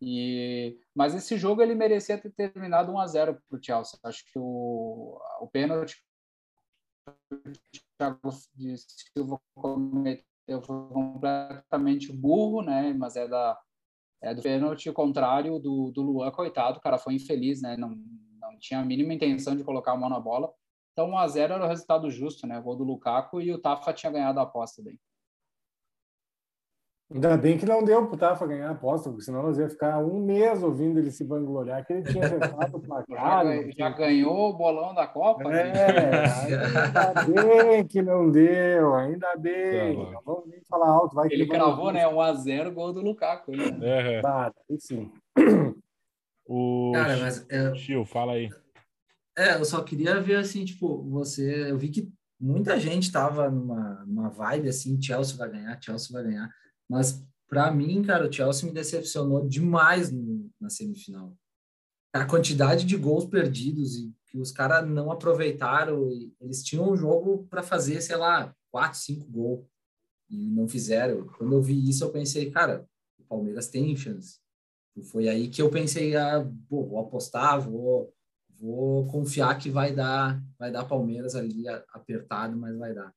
[0.00, 3.98] E, mas esse jogo ele merecia ter terminado 1 a 0 para o Chelsea.
[4.02, 6.02] Acho que o, o pênalti
[7.32, 7.36] o
[7.98, 8.30] Thiago
[8.76, 12.92] Silva cometeu foi completamente burro, né?
[12.92, 13.58] Mas é da
[14.20, 17.76] é do pênalti contrário do, do Luan, coitado, o cara foi infeliz, né?
[17.76, 17.90] Não,
[18.40, 20.52] não tinha a mínima intenção de colocar a mão na bola.
[20.92, 22.58] Então 1 a 0 era o resultado justo, né?
[22.58, 24.98] O gol do Lukaku e o Tafa tinha ganhado a aposta daí.
[27.14, 29.98] Ainda bem que não deu pro Tafa ganhar a aposta, porque senão nós ia ficar
[29.98, 33.44] um mês ouvindo ele se vangloriar que ele tinha acertado o placar.
[33.44, 35.52] Já, já ganhou o bolão da Copa?
[35.52, 39.96] É, ainda bem que não deu, ainda bem.
[39.96, 41.14] Tá não vamos nem falar alto.
[41.14, 42.06] Vai ele cravou, né?
[42.06, 43.52] 1x0 gol do Lukaku.
[43.52, 43.72] Né?
[44.02, 44.20] É.
[44.20, 45.10] Tá, sim.
[46.46, 47.72] O Cara, mas, é...
[48.06, 48.48] Fala aí.
[49.36, 51.70] É, eu só queria ver assim, tipo, você.
[51.70, 56.24] Eu vi que muita gente tava numa, numa vibe assim, Chelsea vai ganhar, Chelsea vai
[56.30, 56.50] ganhar.
[56.92, 60.12] Mas para mim, cara, o Chelsea me decepcionou demais
[60.60, 61.34] na semifinal.
[62.12, 67.46] A quantidade de gols perdidos e que os caras não aproveitaram, eles tinham um jogo
[67.48, 69.66] para fazer, sei lá, quatro, cinco gols
[70.28, 71.26] e não fizeram.
[71.28, 72.86] Quando eu vi isso, eu pensei, cara,
[73.18, 74.38] o Palmeiras tem chance.
[74.94, 78.12] E foi aí que eu pensei, ah, pô, vou apostar, vou,
[78.60, 83.14] vou confiar que vai dar, vai dar Palmeiras ali apertado, mas vai dar.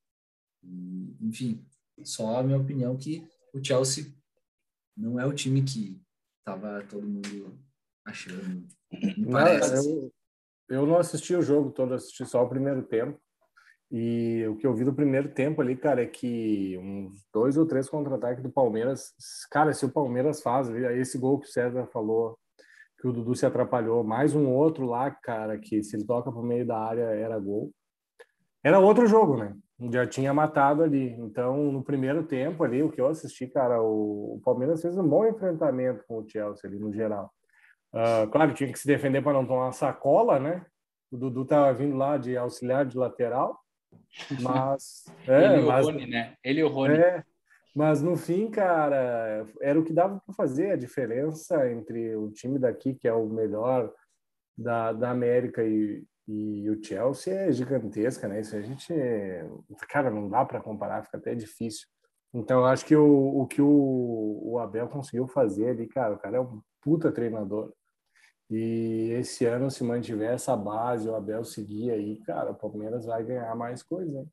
[0.63, 1.61] E, enfim,
[2.05, 4.13] só a minha opinião que o Chelsea
[4.95, 6.01] não é o time que
[6.39, 7.57] estava todo mundo
[8.05, 8.67] achando.
[9.17, 9.87] Me parece.
[9.87, 10.11] Eu,
[10.69, 13.19] eu não assisti o jogo todo, assisti só o primeiro tempo.
[13.91, 17.65] E o que eu vi do primeiro tempo ali, cara, é que uns dois ou
[17.65, 19.13] três contra-ataques do Palmeiras.
[19.49, 22.37] Cara, se o Palmeiras faz, esse gol que o César falou,
[22.99, 26.43] que o Dudu se atrapalhou, mais um outro lá, cara, que se ele toca pro
[26.43, 27.71] meio da área era gol.
[28.63, 29.55] Era outro jogo, né?
[29.91, 31.11] Já tinha matado ali.
[31.19, 35.07] Então, no primeiro tempo ali, o que eu assisti, cara, o, o Palmeiras fez um
[35.07, 37.31] bom enfrentamento com o Chelsea ali no geral.
[37.93, 40.65] Uh, claro, tinha que se defender para não tomar sacola, né?
[41.11, 43.59] O Dudu tava vindo lá de auxiliar de lateral,
[44.41, 46.35] mas é, ele e o mas, Rony, né?
[46.43, 46.95] Ele e o Rony.
[46.95, 47.23] É,
[47.75, 52.57] mas no fim, cara, era o que dava para fazer a diferença entre o time
[52.57, 53.91] daqui, que é o melhor
[54.57, 58.41] da, da América, e, e o Chelsea é gigantesca, né?
[58.41, 58.93] Isso a gente,
[59.87, 61.87] cara, não dá para comparar, fica até difícil.
[62.33, 66.17] Então, eu acho que o, o que o, o Abel conseguiu fazer ali, cara, o
[66.17, 67.71] cara é um puta treinador.
[68.49, 73.23] E esse ano, se mantiver essa base, o Abel seguir aí, cara, o Palmeiras vai
[73.23, 74.31] ganhar mais coisa, hein?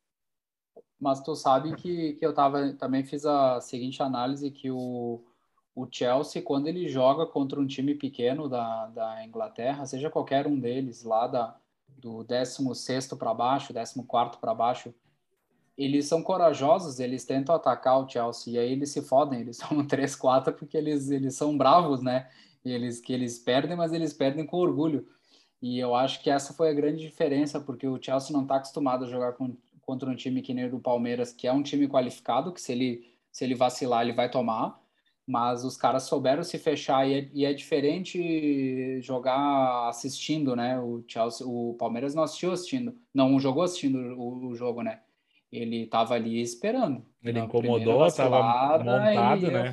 [0.98, 5.24] Mas tu sabe que, que eu tava, também fiz a seguinte análise, que o,
[5.74, 10.58] o Chelsea, quando ele joga contra um time pequeno da, da Inglaterra, seja qualquer um
[10.58, 11.60] deles, lá da,
[11.98, 14.94] do 16 para baixo, 14 para baixo,
[15.76, 19.84] eles são corajosos, eles tentam atacar o Chelsea, e aí eles se fodem, eles são
[19.86, 22.28] 3-4 porque eles, eles são bravos, né?
[22.64, 25.06] E eles, que eles perdem, mas eles perdem com orgulho.
[25.60, 29.04] E eu acho que essa foi a grande diferença, porque o Chelsea não está acostumado
[29.04, 31.88] a jogar com, contra um time que nem o do Palmeiras, que é um time
[31.88, 34.81] qualificado, que se ele, se ele vacilar, ele vai tomar.
[35.26, 40.78] Mas os caras souberam se fechar e é, e é diferente jogar assistindo, né?
[40.80, 45.00] O Chelsea, o Palmeiras não assistiu assistindo, não jogou assistindo o, o jogo, né?
[45.50, 47.04] Ele estava ali esperando.
[47.22, 49.72] Ele incomodou, estava montado, né?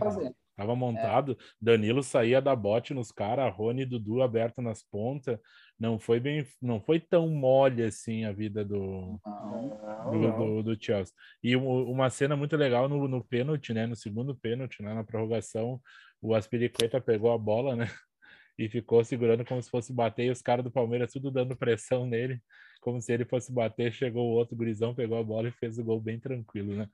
[0.60, 1.32] Tava montado.
[1.32, 1.36] É.
[1.62, 5.40] Danilo saía da bote nos caras, Rony e Dudu aberto nas pontas.
[5.80, 10.84] Não foi bem, não foi tão mole assim a vida do, não, do, do, do,
[10.84, 11.16] Chelsea.
[11.42, 13.88] E uma cena muito legal no, no pênalti, né?
[13.88, 14.94] No segundo pênalti, né?
[14.94, 15.82] na prorrogação,
[16.22, 17.90] o Aspiricueta pegou a bola, né?
[18.58, 22.06] E ficou segurando como se fosse bater, e os caras do Palmeiras tudo dando pressão
[22.06, 22.42] nele,
[22.82, 23.94] como se ele fosse bater.
[23.94, 26.90] Chegou o outro gurizão, pegou a bola e fez o gol bem tranquilo, né?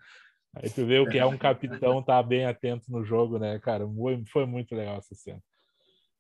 [0.56, 3.86] Aí tu vê o que é um capitão tá bem atento no jogo, né, cara?
[4.32, 5.42] Foi, muito legal essa cena.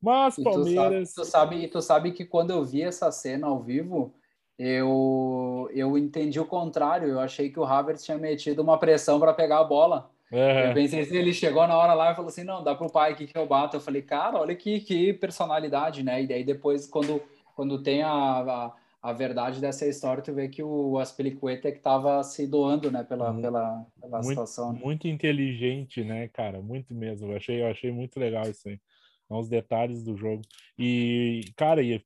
[0.01, 1.13] Mas Palmeiras.
[1.13, 4.13] Tu sabe, tu sabe, tu sabe que quando eu vi essa cena ao vivo,
[4.59, 7.07] eu, eu entendi o contrário.
[7.07, 10.11] Eu achei que o Havertz tinha metido uma pressão para pegar a bola.
[10.31, 13.11] Eu pensei assim, ele chegou na hora lá e falou assim: não, dá pro pai
[13.11, 13.77] aqui que eu bato.
[13.77, 16.23] Eu falei, cara, olha que, que personalidade, né?
[16.23, 17.21] E daí depois, quando,
[17.55, 18.73] quando tem a, a
[19.05, 23.03] a verdade dessa história, tu vê que o Aspilicueta é que estava se doando, né,
[23.03, 24.73] pela, muito, pela, pela muito, situação.
[24.73, 24.79] Né?
[24.83, 26.59] Muito inteligente, né, cara?
[26.59, 27.31] Muito mesmo.
[27.31, 28.79] Eu achei, eu achei muito legal isso aí.
[29.29, 30.41] Os detalhes do jogo.
[30.75, 32.01] E, cara, e,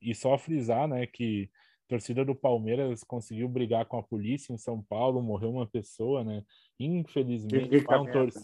[0.00, 1.50] e só frisar, né, que
[1.84, 6.24] a torcida do Palmeiras conseguiu brigar com a polícia em São Paulo, morreu uma pessoa,
[6.24, 6.42] né?
[6.80, 7.76] Infelizmente,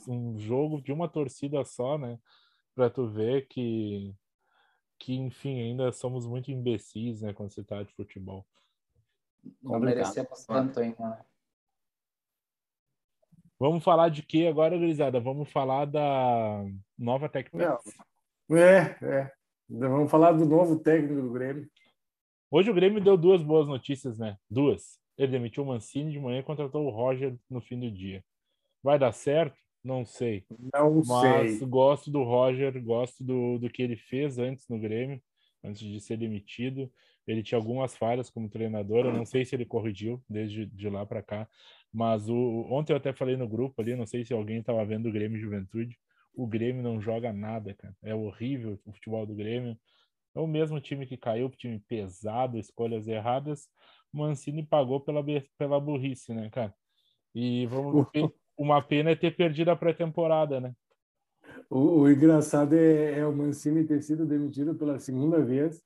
[0.08, 2.18] um, um jogo de uma torcida só, né?
[2.74, 4.14] Para tu ver que
[4.98, 8.46] que, enfim, ainda somos muito imbecis, né, quando se trata de futebol.
[9.62, 11.24] Não merecemos tanto ainda, né?
[13.58, 15.20] Vamos falar de que agora, Grisada?
[15.20, 16.64] Vamos falar da
[16.98, 17.78] nova técnica.
[18.50, 19.32] É, é.
[19.68, 21.70] Vamos falar do novo técnico do Grêmio.
[22.50, 24.36] Hoje o Grêmio deu duas boas notícias, né?
[24.50, 24.98] Duas.
[25.16, 28.24] Ele demitiu o Mancini de manhã e contratou o Roger no fim do dia.
[28.82, 29.56] Vai dar certo?
[29.84, 30.46] Não sei.
[30.72, 31.66] Não mas sei.
[31.66, 35.22] gosto do Roger, gosto do, do que ele fez antes no Grêmio,
[35.62, 36.90] antes de ser demitido.
[37.26, 41.06] Ele tinha algumas falhas como treinador, eu não sei se ele corrigiu desde de lá
[41.06, 41.48] para cá,
[41.92, 45.08] mas o, ontem eu até falei no grupo ali, não sei se alguém estava vendo
[45.08, 45.98] o Grêmio Juventude,
[46.34, 47.96] o Grêmio não joga nada, cara.
[48.02, 49.78] É horrível o futebol do Grêmio.
[50.34, 53.68] É o mesmo time que caiu, time pesado, escolhas erradas.
[54.12, 55.24] Mancini pagou pela,
[55.56, 56.74] pela burrice, né, cara?
[57.34, 60.72] E vamos ver uma pena é ter perdido a pré-temporada, né?
[61.70, 65.82] O, o engraçado é, é, o Mancini ter sido demitido pela segunda vez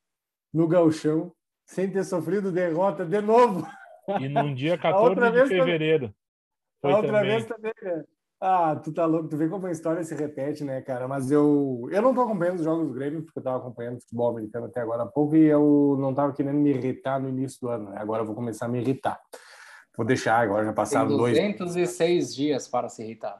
[0.52, 1.33] no galchão,
[1.66, 3.66] sem ter sofrido derrota de novo.
[4.20, 6.14] E num dia 14 de fevereiro.
[6.81, 7.31] Foi a outra também.
[7.31, 8.04] vez também, né?
[8.40, 11.09] Ah, tu tá louco, tu vê como a história se repete, né, cara?
[11.09, 14.31] Mas eu, eu não tô acompanhando os jogos do Grêmio, porque eu tava acompanhando futebol
[14.31, 17.68] americano até agora há pouco e eu não tava querendo me irritar no início do
[17.68, 17.98] ano, né?
[17.98, 19.18] Agora eu vou começar a me irritar.
[19.98, 22.37] Vou deixar agora, já passaram Tem 206 dois...
[22.37, 23.37] dias para se irritar.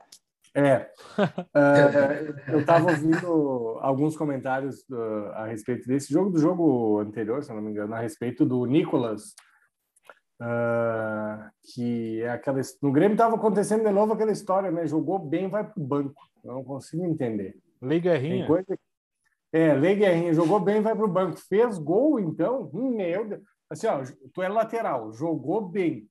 [0.53, 0.91] É.
[1.17, 7.53] uh, eu estava ouvindo alguns comentários uh, a respeito desse jogo, do jogo anterior, se
[7.53, 9.37] não me engano, a respeito do Nicolas,
[10.43, 12.61] uh, que é aquela.
[12.83, 14.85] No Grêmio estava acontecendo de novo aquela história, né?
[14.85, 16.21] Jogou bem, vai para o banco.
[16.43, 17.57] Eu não consigo entender.
[17.81, 18.49] Lei Guerrinha.
[18.49, 18.77] Coisa,
[19.53, 21.39] É, Lei Guerrinha jogou bem, vai para o banco.
[21.49, 22.69] Fez gol, então?
[22.75, 23.43] Hum, meu Deus.
[23.71, 24.03] Assim, ó,
[24.35, 26.09] tu é lateral, jogou bem,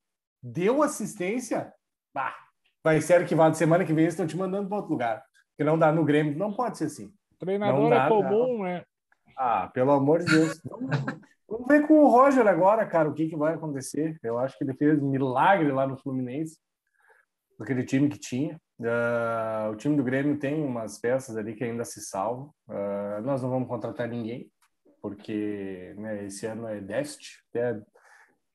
[0.52, 1.74] deu assistência,
[2.14, 2.36] bah,
[2.84, 5.24] vai ser que vai de semana que vem eles estão te mandando para outro lugar.
[5.50, 7.12] Porque não dá no Grêmio, não pode ser assim.
[7.40, 8.64] Treinador dá, é comum, não.
[8.64, 8.84] né?
[9.36, 10.62] Ah, pelo amor de Deus.
[11.50, 14.18] Vamos ver com o Roger agora, cara, o que, que vai acontecer.
[14.24, 16.58] Eu acho que ele fez um milagre lá no Fluminense,
[17.60, 18.60] aquele time que tinha.
[18.80, 22.52] Uh, o time do Grêmio tem umas peças ali que ainda se salvam.
[22.68, 24.52] Uh, nós não vamos contratar ninguém,
[25.02, 27.44] porque né, esse ano é déficit.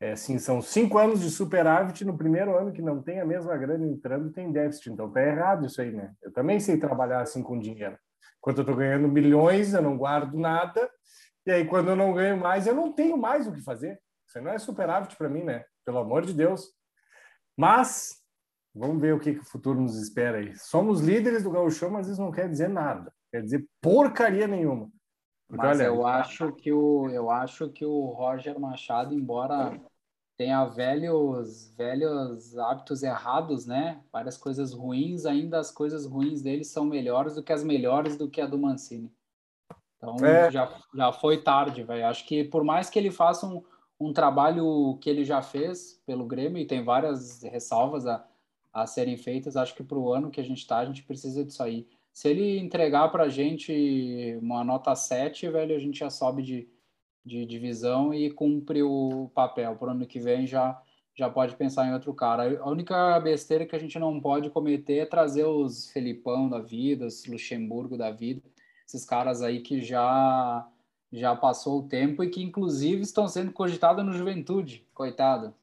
[0.03, 3.57] É, assim, são cinco anos de superávit no primeiro ano que não tem a mesma
[3.57, 4.91] grana entrando tem déficit.
[4.91, 6.13] Então tá errado isso aí, né?
[6.21, 7.97] Eu também sei trabalhar assim com dinheiro.
[8.39, 10.91] Enquanto eu tô ganhando milhões, eu não guardo nada.
[11.47, 13.97] E aí, quando eu não ganho mais, eu não tenho mais o que fazer.
[14.27, 15.65] Isso não é superávit para mim, né?
[15.85, 16.73] Pelo amor de Deus.
[17.57, 18.21] Mas
[18.75, 20.53] vamos ver o que, que o futuro nos espera aí.
[20.57, 23.13] Somos líderes do Gauchão, mas isso não quer dizer nada.
[23.31, 24.91] Quer dizer porcaria nenhuma.
[25.47, 29.79] Porque, mas olha, eu acho que o eu acho que o Roger Machado, embora
[30.43, 34.01] tenha velhos velhos hábitos errados, né?
[34.13, 38.29] Várias coisas ruins, ainda as coisas ruins dele são melhores do que as melhores do
[38.29, 39.09] que a do Mancini.
[39.97, 40.51] Então é.
[40.51, 42.07] já, já foi tarde, velho.
[42.07, 43.63] Acho que por mais que ele faça um,
[44.01, 48.27] um trabalho que ele já fez pelo Grêmio e tem várias ressalvas a,
[48.73, 51.45] a serem feitas, acho que para o ano que a gente está, a gente precisa
[51.45, 51.87] disso aí.
[52.13, 56.69] Se ele entregar para a gente uma nota 7, velho, a gente já sobe de,
[57.25, 59.77] de divisão e cumpre o papel.
[59.77, 60.81] Para o ano que vem já,
[61.15, 62.61] já pode pensar em outro cara.
[62.61, 67.07] A única besteira que a gente não pode cometer é trazer os Felipão da vida,
[67.07, 68.43] os Luxemburgo da vida,
[68.87, 70.69] esses caras aí que já
[71.13, 75.55] já passou o tempo e que inclusive estão sendo cogitados no Juventude, coitado.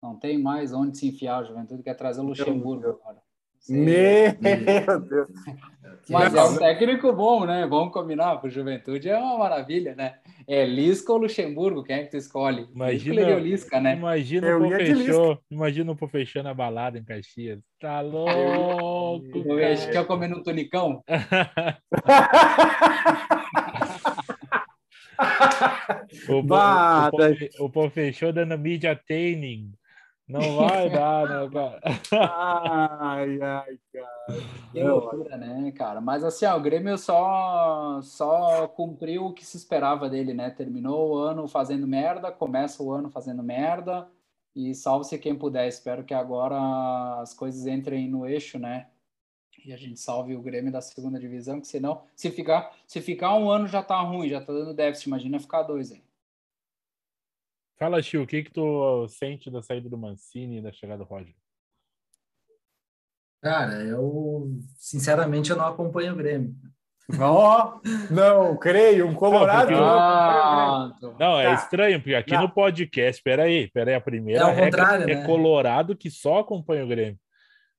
[0.00, 3.20] Não tem mais onde se enfiar, a Juventude quer trazer o Luxemburgo agora.
[3.68, 5.28] Meu Deus.
[6.08, 7.66] Mas é um técnico bom, né?
[7.66, 10.14] Vamos combinar, para Juventude é uma maravilha, né?
[10.46, 12.66] É Lisca ou Luxemburgo, quem é que tu escolhe?
[12.74, 13.94] Imagina, o Lisca, né?
[13.94, 17.60] Imagina o Pofechô, imagina o Pofechô na balada em Caxias.
[17.80, 21.02] Tá louco, A gente quer comer um tonicão?
[26.28, 27.16] o, bah, o,
[27.62, 29.72] o, o Pofechô dando media training
[30.28, 31.80] não vai dar, né, cara?
[33.00, 34.42] ai, ai, cara.
[34.72, 36.00] Que loucura, né, cara?
[36.00, 40.50] Mas assim, ó, o Grêmio só, só cumpriu o que se esperava dele, né?
[40.50, 44.06] Terminou o ano fazendo merda, começa o ano fazendo merda
[44.54, 45.66] e salve-se quem puder.
[45.66, 48.88] Espero que agora as coisas entrem no eixo, né?
[49.64, 53.34] E a gente salve o Grêmio da segunda divisão, que senão, se ficar, se ficar
[53.36, 56.02] um ano já tá ruim, já tá dando déficit, imagina ficar dois aí.
[57.78, 61.08] Fala, Chiu, o que que tu sente da saída do Mancini e da chegada do
[61.08, 61.34] Roger?
[63.40, 66.54] Cara, eu sinceramente eu não acompanho o Grêmio.
[67.20, 69.70] Ó, oh, não, creio, um colorado.
[69.70, 71.54] Não, ah, não é tá.
[71.54, 72.42] estranho, porque aqui não.
[72.42, 75.24] no podcast, peraí, peraí, a primeira é, regra é né?
[75.24, 77.18] colorado que só acompanha o Grêmio.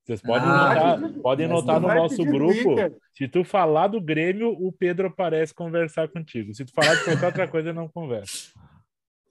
[0.02, 2.74] Vocês podem ah, notar, podem notar no nosso grupo.
[3.12, 6.54] Se tu falar do Grêmio, o Pedro aparece conversar contigo.
[6.54, 8.50] Se tu falar de qualquer outra coisa, não conversa.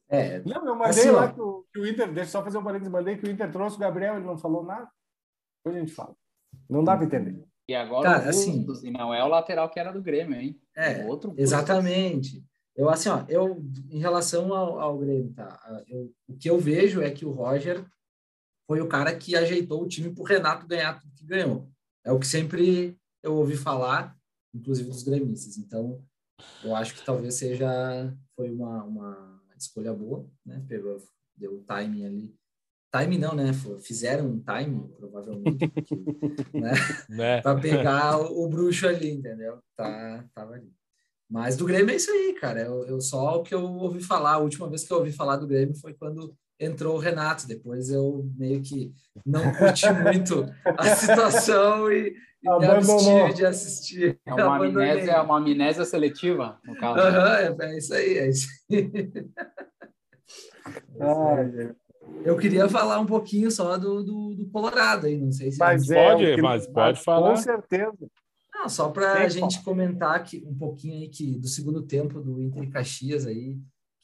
[0.09, 2.57] É, não, eu mandei assim, lá que o, que o, Inter, deixa eu só fazer
[2.57, 4.89] um parênteses, mandei que o Inter trouxe o Gabriel, ele não falou nada.
[5.57, 6.15] Depois a gente fala.
[6.67, 7.43] Não dá para entender.
[7.69, 10.59] E agora Cara, o assim, e não é o lateral que era do Grêmio, hein?
[10.75, 12.43] É, outro exatamente.
[12.75, 15.59] Eu, assim, ó, eu, em relação ao, ao Grêmio, tá?
[15.87, 17.85] Eu, o que eu vejo é que o Roger
[18.65, 21.69] foi o cara que ajeitou o time para o Renato ganhar tudo que ganhou.
[22.03, 24.15] É o que sempre eu ouvi falar,
[24.53, 25.57] inclusive dos gremistas.
[25.57, 26.03] Então,
[26.63, 27.67] eu acho que talvez seja
[28.35, 30.63] foi uma, uma escolha boa, né?
[30.67, 30.97] Pegou,
[31.35, 32.35] deu o timing ali.
[32.91, 33.51] Time não, né?
[33.81, 35.71] Fizeram um time, provavelmente,
[36.53, 36.71] né?
[37.09, 37.41] né?
[37.41, 39.59] para pegar o, o, bruxo ali, entendeu?
[39.75, 40.71] Tá, tava ali.
[41.29, 42.61] Mas do Grêmio é isso aí, cara.
[42.61, 45.37] Eu, eu só o que eu ouvi falar, a última vez que eu ouvi falar
[45.37, 47.47] do Grêmio foi quando entrou o Renato.
[47.47, 48.93] Depois eu meio que
[49.25, 54.19] não curti muito a situação e, e me abstive de assistir.
[54.25, 56.99] É uma amnésia, é uma amnésia seletiva, no caso.
[56.99, 58.89] Uhum, é, é, isso aí, é isso aí.
[62.23, 65.89] Eu queria falar um pouquinho só do, do, do Colorado aí, não sei se mas
[65.89, 67.31] é, pode, mas pode falar.
[67.31, 68.09] Com certeza.
[68.53, 72.41] Não, só para a gente comentar aqui um pouquinho aí que do segundo tempo do
[72.41, 73.57] Inter e Caxias aí,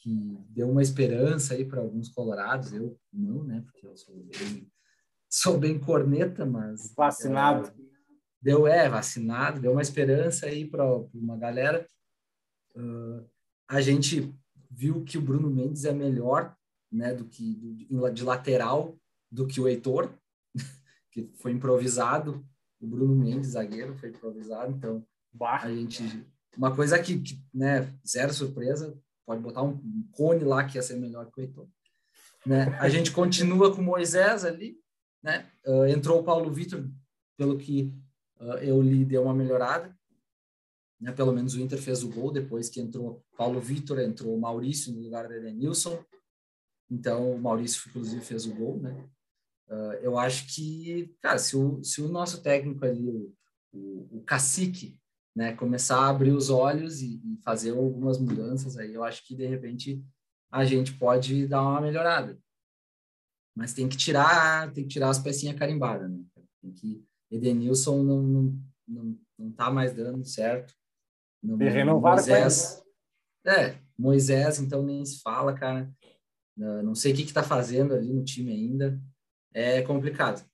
[0.05, 4.71] que deu uma esperança aí para alguns colorados, eu não, né, porque eu sou bem,
[5.27, 7.69] sou bem corneta, mas vacinado.
[7.69, 7.73] É,
[8.39, 11.89] deu é vacinado, deu uma esperança aí para uma galera.
[12.75, 13.27] Uh,
[13.67, 14.31] a gente
[14.69, 16.55] viu que o Bruno Mendes é melhor,
[16.91, 18.95] né, do que do, de lateral
[19.31, 20.13] do que o Heitor,
[21.09, 22.45] que foi improvisado.
[22.79, 25.03] O Bruno Mendes zagueiro foi improvisado, então
[25.41, 26.03] a gente
[26.55, 30.95] uma coisa que, que, né, zero surpresa, pode botar um, cone lá que ia ser
[30.97, 31.67] melhor que o Heitor.
[32.45, 32.77] Né?
[32.79, 34.77] A gente continua com Moisés ali,
[35.21, 35.49] né?
[35.65, 36.87] Uh, entrou o Paulo Vitor,
[37.35, 37.91] pelo que
[38.39, 39.97] uh, eu li, deu uma melhorada.
[41.01, 41.11] Né?
[41.11, 45.01] Pelo menos o Inter fez o gol depois que entrou Paulo Vitor, entrou Maurício no
[45.01, 46.03] lugar de Edenilson.
[46.89, 49.09] Então, o Maurício, inclusive, fez o gol, né?
[49.67, 53.33] Uh, eu acho que, cara, se o, se o nosso técnico ali, o,
[53.73, 54.99] o, o cacique,
[55.35, 59.35] né, começar a abrir os olhos e, e, fazer algumas mudanças aí, eu acho que
[59.35, 60.01] de repente
[60.51, 62.39] a gente pode dar uma melhorada.
[63.55, 66.23] Mas tem que tirar, tem que tirar as pecinhas carimbadas, né?
[66.61, 70.73] Tem que Edenilson não não, não, não tá mais dando certo.
[71.43, 72.81] Não, renovar Moisés,
[73.45, 75.91] é, Moisés então nem se fala, cara.
[76.57, 78.99] Não sei o que que tá fazendo ali no time ainda.
[79.53, 80.45] É complicado.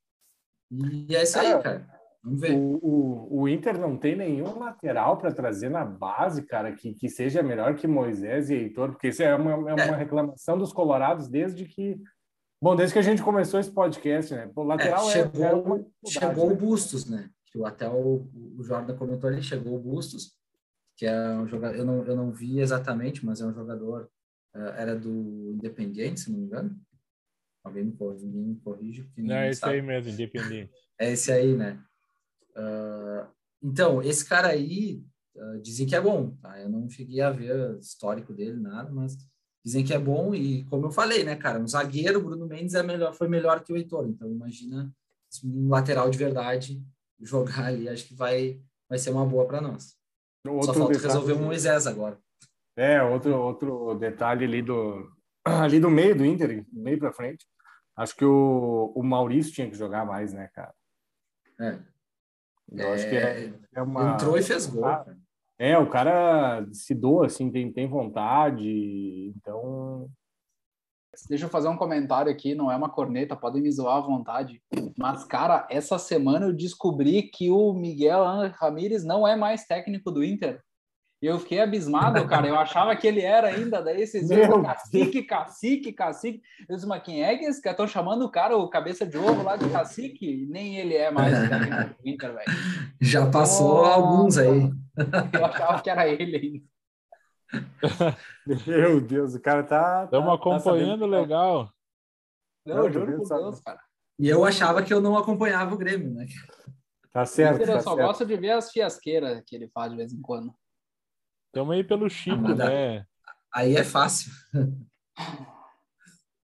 [0.72, 1.91] E é isso aí, cara.
[2.24, 2.54] Vamos ver.
[2.54, 7.10] O, o, o Inter não tem nenhum lateral para trazer na base, cara, que, que
[7.10, 9.98] seja melhor que Moisés e Heitor, porque isso é uma, é uma é.
[9.98, 12.00] reclamação dos colorados desde que.
[12.62, 14.52] Bom, desde que a gente começou esse podcast, né?
[14.56, 16.54] O lateral é, chegou, é chegou né?
[16.54, 17.30] o Bustos, né?
[17.48, 20.38] Que até o, o Jordan comentou ali, chegou o Bustos,
[20.96, 24.08] que é um jogador, eu não, eu não vi exatamente, mas é um jogador,
[24.56, 26.80] uh, era do Independiente, se não me engano.
[27.64, 29.10] Alguém me corrige, me corrige.
[29.18, 30.72] Não, é esse aí mesmo, Independiente.
[31.00, 31.84] É esse aí, né?
[32.56, 33.28] Uh,
[33.62, 35.04] então, esse cara aí,
[35.36, 36.60] uh, dizem que é bom, tá?
[36.60, 39.18] Eu não cheguei a ver histórico dele, nada, mas
[39.64, 42.84] dizem que é bom e, como eu falei, né, cara, um zagueiro, Bruno Mendes é
[42.84, 44.92] melhor, foi melhor que o Heitor, então imagina
[45.44, 46.84] um lateral de verdade
[47.22, 49.96] jogar ali, acho que vai, vai ser uma boa para nós.
[50.48, 52.18] Outro Só falta resolver o Moisés agora.
[52.76, 55.08] É, outro, outro detalhe ali do,
[55.46, 57.46] ali do meio do Inter, meio para frente,
[57.96, 60.74] acho que o, o Maurício tinha que jogar mais, né, cara?
[61.60, 61.80] É.
[62.72, 64.14] Eu é, acho que é, é, é uma.
[64.14, 64.86] Entrou e fez gol.
[64.86, 65.06] Ah,
[65.60, 70.10] é, o cara se doa, assim, tem, tem vontade, então.
[71.28, 74.62] Deixa eu fazer um comentário aqui, não é uma corneta, podem me zoar à vontade.
[74.98, 80.24] Mas, cara, essa semana eu descobri que o Miguel Ramírez não é mais técnico do
[80.24, 80.64] Inter.
[81.22, 82.48] E eu fiquei abismado, cara.
[82.48, 83.80] Eu achava que ele era ainda.
[83.80, 86.42] Daí esses dias, cacique, cacique, cacique.
[86.68, 89.18] Eu disse, mas quem é que esse que estão chamando o cara, o cabeça de
[89.18, 90.48] ovo lá de cacique?
[90.50, 92.46] Nem ele é mais o Inter, velho.
[93.00, 94.72] Já passou oh, alguns aí.
[95.32, 96.66] Eu achava que era ele
[97.54, 98.18] ainda.
[98.66, 100.06] Meu Deus, o cara tá.
[100.06, 101.70] Estamos tá, acompanhando tá legal.
[102.66, 103.80] Não, eu juro por Deus, cara.
[104.18, 106.28] E eu achava que eu não acompanhava o Grêmio, né?
[107.12, 107.62] Tá certo.
[107.62, 108.08] Eu tá só certo.
[108.08, 110.54] gosto de ver as fiasqueiras que ele faz de vez em quando.
[111.52, 113.06] Estamos aí pelo Chico, ah, né?
[113.54, 114.32] Aí é fácil.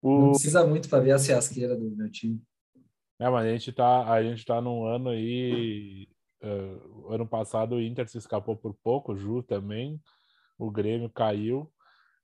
[0.02, 0.20] O...
[0.20, 2.42] Não precisa muito para ver a fiasqueira do meu time.
[3.20, 6.08] É, mas a gente tá, a gente tá num ano aí.
[6.44, 10.02] Uh, ano passado o Inter se escapou por pouco, o Ju também.
[10.58, 11.72] O Grêmio caiu.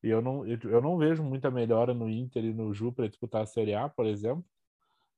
[0.03, 3.43] E eu não, eu não vejo muita melhora no Inter e no Ju para disputar
[3.43, 4.43] a Série A, por exemplo.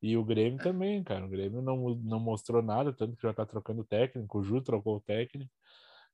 [0.02, 1.26] E o Grêmio também, cara.
[1.26, 4.40] O Grêmio não, não mostrou nada, tanto que já tá trocando técnico.
[4.40, 5.50] O Ju trocou o técnico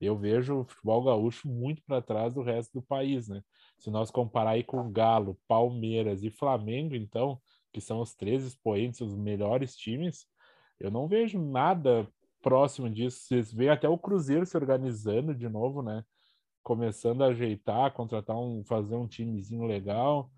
[0.06, 3.42] eu vejo o futebol gaúcho muito para trás do resto do país, né?
[3.78, 7.40] Se nós comparar aí com Galo, Palmeiras e Flamengo, então,
[7.72, 10.26] que são os três expoentes, os melhores times,
[10.80, 12.08] eu não vejo nada
[12.42, 13.20] próximo disso.
[13.22, 16.04] Vocês veem até o Cruzeiro se organizando de novo, né?
[16.64, 20.32] Começando a ajeitar, contratar um, fazer um timezinho legal.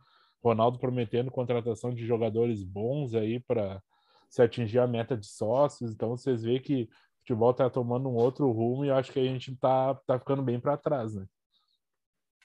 [0.43, 3.81] Ronaldo prometendo contratação de jogadores bons aí para
[4.29, 5.91] se atingir a meta de sócios.
[5.91, 6.89] Então vocês veem que
[7.21, 10.41] futebol tá tomando um outro rumo e eu acho que a gente tá, tá ficando
[10.41, 11.25] bem para trás, né?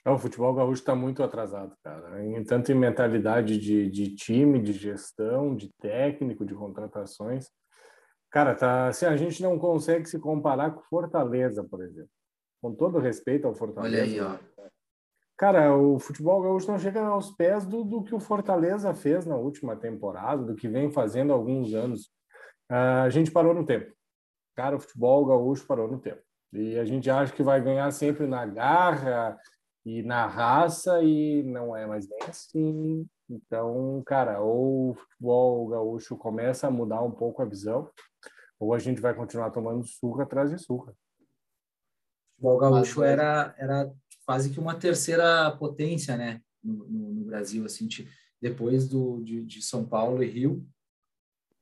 [0.04, 2.24] Não, o futebol gaúcho está muito atrasado, cara.
[2.24, 7.50] Em, tanto em mentalidade de, de time, de gestão, de técnico, de contratações.
[8.30, 12.10] Cara, tá, assim, a gente não consegue se comparar com Fortaleza, por exemplo.
[12.62, 13.96] Com todo respeito ao Fortaleza.
[13.96, 14.66] Olha aí, ó.
[15.36, 19.36] Cara, o futebol gaúcho não chega aos pés do, do que o Fortaleza fez na
[19.36, 22.06] última temporada, do que vem fazendo há alguns anos.
[22.70, 23.92] Uh, a gente parou no tempo.
[24.56, 26.22] Cara, o futebol gaúcho parou no tempo.
[26.52, 29.38] E a gente acha que vai ganhar sempre na garra
[29.84, 33.06] e na raça e não é mais bem assim.
[33.28, 37.90] Então, cara, ou o futebol gaúcho começa a mudar um pouco a visão,
[38.58, 40.92] ou a gente vai continuar tomando surra atrás de surra.
[40.92, 43.92] O futebol gaúcho era, era
[44.24, 47.88] quase que uma terceira potência, né, no, no, no Brasil, assim,
[48.40, 50.66] depois do, de, de, São Paulo e Rio,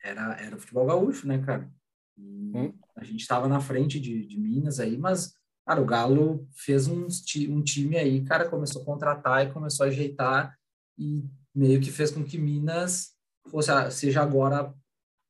[0.03, 1.70] era, era o futebol gaúcho, né, cara?
[2.18, 2.72] Hum.
[3.05, 5.34] A gente estava na frente de, de Minas aí, mas,
[5.66, 7.07] cara, o Galo fez um,
[7.48, 10.59] um time aí, cara, começou a contratar e começou a ajeitar
[10.98, 11.24] e
[11.55, 13.14] meio que fez com que Minas
[13.48, 14.74] fosse, seja agora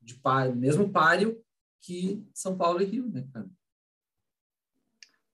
[0.01, 1.43] de par, mesmo páreo
[1.81, 3.49] que São Paulo e Rio, né, cara?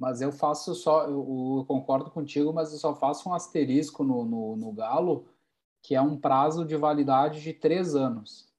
[0.00, 4.24] mas eu faço só, eu, eu concordo contigo, mas eu só faço um asterisco no,
[4.24, 5.28] no, no Galo,
[5.82, 8.49] que é um prazo de validade de três anos.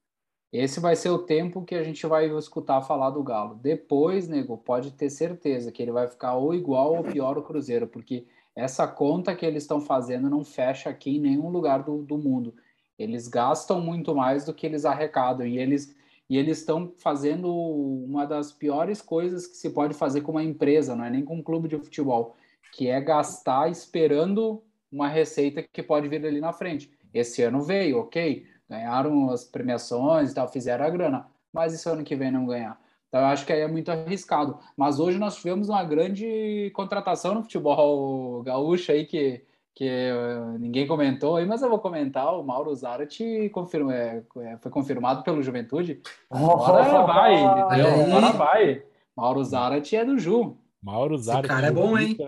[0.52, 3.54] Esse vai ser o tempo que a gente vai escutar falar do Galo.
[3.54, 7.86] Depois, nego, pode ter certeza que ele vai ficar ou igual ou pior o Cruzeiro,
[7.86, 12.18] porque essa conta que eles estão fazendo não fecha aqui em nenhum lugar do, do
[12.18, 12.54] mundo.
[12.98, 15.96] Eles gastam muito mais do que eles arrecadam e eles
[16.28, 20.96] e eles estão fazendo uma das piores coisas que se pode fazer com uma empresa,
[20.96, 22.34] não é nem com um clube de futebol,
[22.72, 26.90] que é gastar esperando uma receita que pode vir ali na frente.
[27.12, 32.02] Esse ano veio, ok, ganharam as premiações e tal, fizeram a grana, mas esse ano
[32.02, 32.80] que vem não ganhar.
[33.08, 34.58] Então eu acho que aí é muito arriscado.
[34.74, 39.44] Mas hoje nós tivemos uma grande contratação no futebol gaúcho aí que
[39.74, 42.38] que uh, ninguém comentou aí, mas eu vou comentar.
[42.38, 45.98] O Mauro Zarate confirma, é, é, foi confirmado pelo Juventude.
[46.30, 48.04] Agora vai, entendeu?
[48.04, 48.82] Agora vai.
[49.16, 50.58] Mauro Zarate é do Ju.
[50.82, 51.46] Mauro Zarate.
[51.46, 52.18] Esse cara é bom, hein?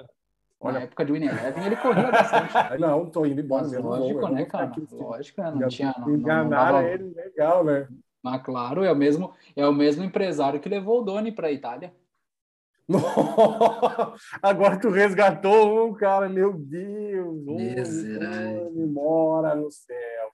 [0.73, 2.53] Na época de Winnie Eleven, ele corria bastante.
[2.81, 3.89] não, tô indo embora mesmo.
[3.89, 4.73] Lógico, né, cara?
[4.93, 5.51] Lógico, né?
[5.51, 5.95] Não tinha.
[5.99, 7.89] Não, Enganaram não ele, legal, né?
[8.23, 11.53] Mas claro, é o mesmo, é o mesmo empresário que levou o Doni para a
[11.53, 11.93] Itália.
[14.43, 17.45] Agora tu resgatou um, cara, meu Deus.
[17.45, 18.73] Miserável.
[18.89, 20.31] mora no céu.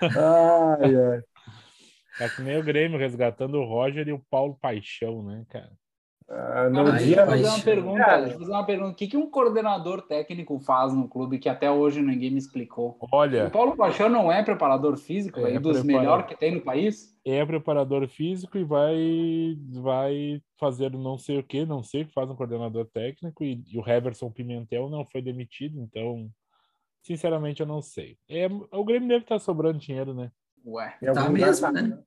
[0.00, 1.22] Ai, ai.
[2.20, 5.72] É que nem o Grêmio resgatando o Roger e o Paulo Paixão, né, cara?
[6.28, 6.98] No ah, dia...
[6.98, 8.04] Deixa eu fazer uma pergunta.
[8.04, 8.90] Fazer uma pergunta.
[8.90, 12.98] O que, que um coordenador técnico faz no clube que até hoje ninguém me explicou?
[13.12, 13.46] Olha.
[13.46, 17.16] O Paulo Paixão não é preparador físico, é, é dos melhores que tem no país?
[17.24, 22.12] É preparador físico e vai, vai fazer não sei o que, não sei o que
[22.12, 23.44] faz um coordenador técnico.
[23.44, 26.30] E, e o Heverson Pimentel não foi demitido, então,
[27.02, 28.16] sinceramente, eu não sei.
[28.28, 30.30] É, o Grêmio deve estar sobrando dinheiro, né?
[30.64, 31.98] Ué, tá mesmo, né?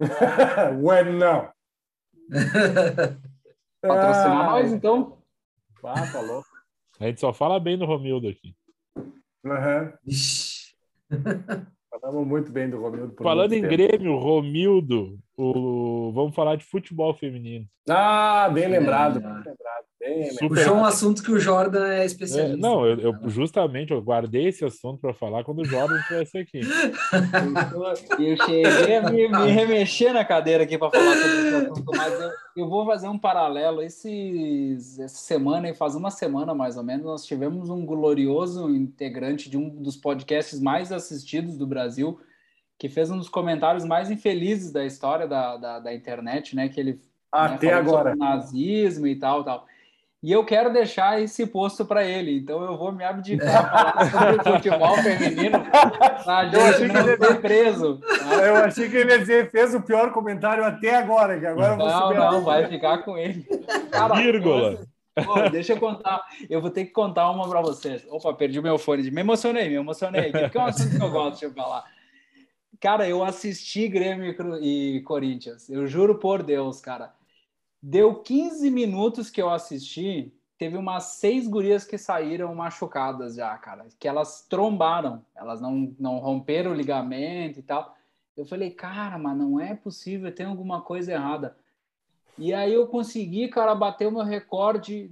[0.82, 1.50] Ué, não.
[3.80, 5.18] Patrocinar ah, nós, então.
[5.84, 6.42] Ah, falou.
[6.98, 8.54] A gente só fala bem do Romildo aqui.
[9.44, 9.92] Uhum.
[11.90, 13.14] Falamos muito bem do Romildo.
[13.22, 13.72] Falando em tempo.
[13.72, 16.12] Grêmio, Romildo, o...
[16.12, 17.66] vamos falar de futebol feminino.
[17.88, 19.20] Ah, bem lembrado, é.
[19.20, 19.86] bem lembrado.
[20.08, 20.48] Bem Super...
[20.48, 22.54] Puxou um assunto que o Jordan é especialista.
[22.54, 26.38] É, não, eu, eu, justamente eu guardei esse assunto para falar quando o Jordan estivesse
[26.38, 26.60] aqui.
[28.18, 31.92] E eu cheguei a me, me, remexer na cadeira aqui para falar sobre esse assunto,
[31.94, 33.82] mas eu, eu vou fazer um paralelo.
[33.82, 39.48] Esses, essa semana, e faz uma semana mais ou menos, nós tivemos um glorioso integrante
[39.50, 42.18] de um dos podcasts mais assistidos do Brasil,
[42.78, 46.68] que fez um dos comentários mais infelizes da história da, da, da internet, né?
[46.68, 46.98] Que ele né,
[47.30, 49.66] até né, agora nazismo e tal, tal.
[50.20, 54.52] E eu quero deixar esse posto para ele, então eu vou me abdicar falar sobre
[54.52, 55.60] futebol feminino
[56.24, 57.98] para não ser preso.
[57.98, 58.34] Tá?
[58.44, 61.86] Eu achei que ele ia dizer, fez o pior comentário até agora, que agora não,
[61.86, 63.44] eu vou Não, vai ficar com ele.
[63.92, 64.80] Cara, Vírgula.
[65.24, 68.04] Pô, deixa eu contar, eu vou ter que contar uma para vocês.
[68.10, 71.10] Opa, perdi o meu fone, me emocionei, me emocionei, porque é um assunto que eu
[71.10, 71.84] gosto de falar.
[72.80, 77.17] Cara, eu assisti Grêmio e Corinthians, eu juro por Deus, cara
[77.82, 83.86] Deu 15 minutos que eu assisti, teve umas seis gurias que saíram machucadas já, cara.
[83.98, 87.96] Que elas trombaram, elas não, não romperam o ligamento e tal.
[88.36, 91.56] Eu falei, cara, mas não é possível, tem alguma coisa errada.
[92.36, 95.10] E aí eu consegui, cara, bater o meu recorde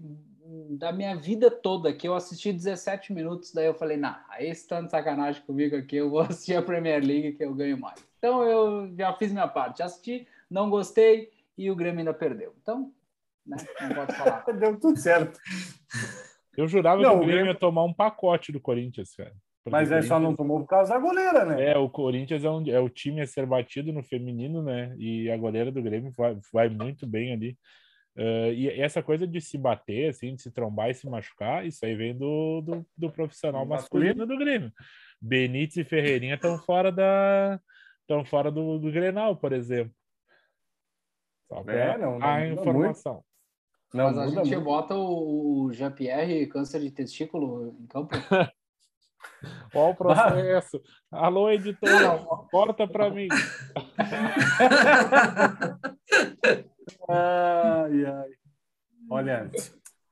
[0.71, 4.87] da minha vida toda, que eu assisti 17 minutos, daí eu falei, nah, aí está
[4.89, 8.05] sacanagem comigo aqui, eu vou assistir a Premier League que eu ganho mais.
[8.19, 12.55] Então eu já fiz minha parte, assisti, não gostei, e o Grêmio ainda perdeu.
[12.61, 12.93] Então,
[13.47, 14.45] né, não posso falar.
[14.59, 15.39] Deu tudo certo.
[16.57, 19.35] Eu jurava não, que o Grêmio, Grêmio ia tomar um pacote do Corinthians, cara.
[19.69, 21.73] Mas aí só não tomou por causa da goleira, né?
[21.73, 24.95] É, o Corinthians é, um, é, o time a ser batido no feminino, né?
[24.97, 27.59] E a goleira do Grêmio vai, vai muito bem ali.
[28.17, 31.85] Uh, e essa coisa de se bater, assim, de se trombar e se machucar, isso
[31.85, 34.17] aí vem do, do, do profissional masculino.
[34.17, 34.73] masculino do Grêmio.
[35.21, 37.61] Benítez e Ferreirinha estão fora da
[38.01, 39.93] estão fora do, do Grenal, por exemplo.
[41.49, 43.25] Só é, não, não, a informação.
[43.95, 44.65] Não, Mas a gente muito.
[44.65, 48.15] bota o, Jean-Pierre câncer de testículo em campo.
[49.73, 50.81] Qual o processo?
[51.11, 53.29] Alô, editor, corta para mim.
[57.09, 58.31] ai, ai.
[59.09, 59.51] Olha,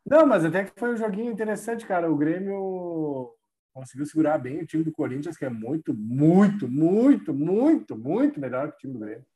[0.07, 2.11] não, mas até que foi um joguinho interessante, cara.
[2.11, 3.35] O Grêmio
[3.73, 8.71] conseguiu segurar bem o time do Corinthians, que é muito, muito, muito, muito, muito melhor
[8.71, 9.27] que o time do Grêmio.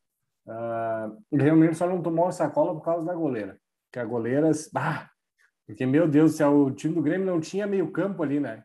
[0.49, 3.59] Uh, realmente só não tomou sacola por causa da goleira.
[3.92, 4.51] Que a goleira.
[4.74, 5.09] Ah,
[5.66, 8.64] porque, meu Deus céu, o time do Grêmio não tinha meio campo ali, né?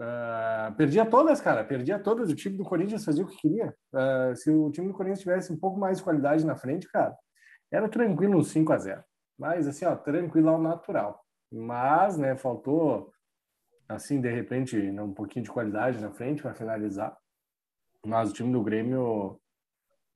[0.00, 2.30] Uh, perdia todas, cara, perdia todas.
[2.30, 3.74] O time do Corinthians fazia o que queria.
[3.92, 7.14] Uh, se o time do Corinthians tivesse um pouco mais de qualidade na frente, cara,
[7.70, 9.04] era tranquilo um 5 a 0
[9.36, 11.20] Mas, assim, ó, tranquilo ao natural.
[11.52, 13.12] mas, né, faltou,
[13.88, 17.16] assim, de repente, um pouquinho de qualidade na frente para finalizar.
[18.06, 19.40] Mas o time do Grêmio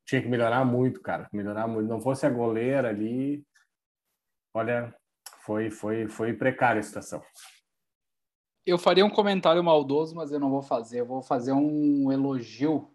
[0.07, 1.89] tinha que melhorar muito, cara, melhorar muito.
[1.89, 3.45] Não fosse a goleira ali,
[4.55, 4.95] olha,
[5.45, 7.23] foi, foi, foi precária a situação.
[8.67, 11.01] Eu faria um comentário maldoso, mas eu não vou fazer.
[11.01, 12.91] Eu vou fazer um elogio,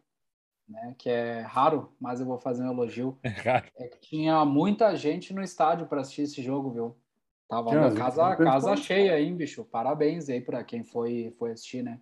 [0.68, 0.96] né?
[0.98, 3.20] Que é raro, mas eu vou fazer um elogio.
[3.78, 6.98] É que tinha muita gente no estádio para assistir esse jogo, viu?
[7.48, 9.64] Tava Tinha, a gente, casa, casa cheia, hein, bicho?
[9.66, 12.00] Parabéns aí para quem foi, foi assistir, né?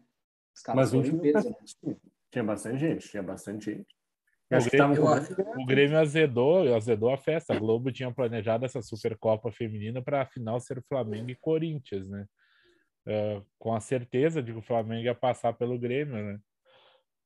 [0.53, 1.95] Os caras Mas foram 20 em peso, né?
[2.31, 3.96] tinha bastante gente, tinha bastante gente.
[4.49, 7.53] O Eu acho que Grêmio- eu- com O Grêmio azedou, azedou a festa.
[7.53, 12.25] A Globo tinha planejado essa Supercopa Feminina para a final ser Flamengo e Corinthians, né?
[13.05, 16.39] É, com a certeza de que o Flamengo ia passar pelo Grêmio, né?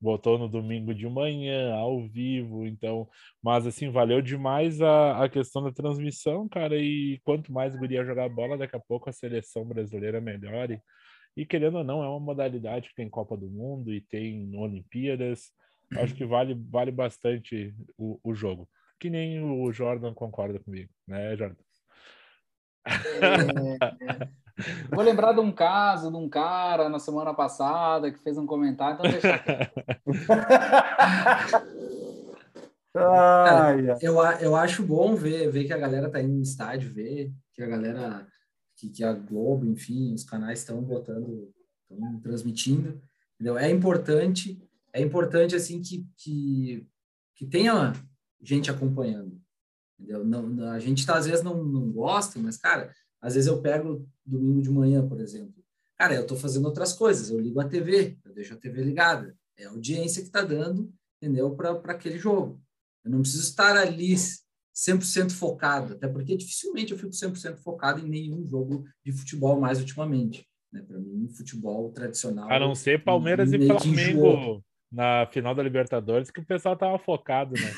[0.00, 3.08] Botou no domingo de manhã, ao vivo, então.
[3.40, 6.76] Mas, assim, valeu demais a, a questão da transmissão, cara.
[6.76, 10.80] E quanto mais Guria jogar bola, daqui a pouco a seleção brasileira melhore.
[11.36, 15.52] E querendo ou não, é uma modalidade que tem Copa do Mundo e tem Olimpíadas.
[15.98, 18.68] Acho que vale, vale bastante o, o jogo.
[18.98, 21.56] Que nem o Jordan concorda comigo, né, Jordan?
[24.90, 28.94] Vou lembrar de um caso de um cara na semana passada que fez um comentário,
[28.94, 29.42] então deixa
[32.94, 33.96] ai.
[34.00, 37.62] Eu, eu acho bom ver, ver que a galera tá indo no estádio, ver que
[37.62, 38.26] a galera,
[38.76, 41.52] que, que a Globo, enfim, os canais estão botando,
[41.90, 43.00] estão transmitindo,
[43.34, 43.58] entendeu?
[43.58, 44.60] É importante,
[44.92, 46.86] é importante, assim, que, que,
[47.34, 47.92] que tenha
[48.40, 49.40] gente acompanhando,
[49.98, 50.24] entendeu?
[50.24, 54.06] Não, a gente, tá, às vezes, não, não gosta, mas, cara, às vezes eu pego
[54.24, 55.62] domingo de manhã, por exemplo,
[55.96, 59.36] cara, eu tô fazendo outras coisas, eu ligo a TV, eu deixo a TV ligada,
[59.56, 62.60] é a audiência que tá dando, entendeu, para aquele jogo.
[63.04, 64.14] Eu não preciso estar ali
[64.74, 69.78] 100% focado, até porque dificilmente eu fico 100% focado em nenhum jogo de futebol mais
[69.78, 70.46] ultimamente.
[70.72, 70.82] Né?
[70.82, 72.50] Para mim, futebol tradicional.
[72.50, 73.66] A não ser Palmeiras e.
[73.66, 77.72] Flamengo na final da Libertadores, que o pessoal tava focado, né?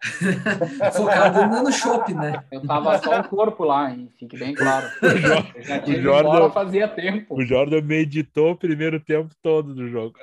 [0.92, 2.42] focado no- no shopping, né?
[2.50, 4.08] Eu tava só o corpo lá, hein?
[4.18, 4.86] Fique bem claro.
[5.02, 5.18] Eu
[5.62, 7.34] já o Jordan- fazia tempo.
[7.34, 10.16] O Jordan meditou o primeiro tempo todo do jogo.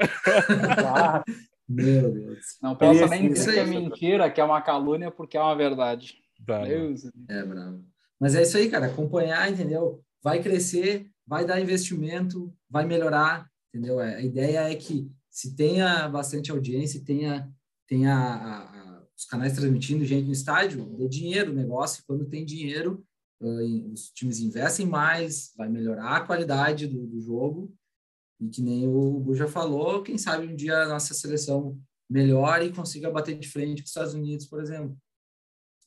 [0.86, 1.24] Ah,
[1.68, 2.58] Meu Deus.
[2.62, 5.56] Não posso Esse- nem dizer que é mentira, que é uma calúnia, porque é uma
[5.56, 6.14] verdade.
[6.46, 6.60] Tá?
[6.64, 7.02] Deus.
[7.28, 7.84] É bravo.
[8.20, 8.86] Mas é isso aí, cara.
[8.86, 10.00] Acompanhar, entendeu?
[10.24, 14.00] Vai crescer, vai dar investimento, vai melhorar, entendeu?
[14.00, 17.54] É, A ideia é que se tenha bastante audiência, tenha,
[17.86, 22.06] tenha a- a- os canais transmitindo gente no estádio, dê dinheiro o negócio.
[22.08, 23.06] Quando tem dinheiro,
[23.42, 23.46] ah,
[23.92, 27.76] os times investem mais, vai melhorar a qualidade do, do jogo.
[28.40, 31.78] E que nem o Bu já falou, quem sabe um dia a nossa seleção
[32.10, 34.98] melhore e consiga bater de frente com os Estados Unidos, por exemplo.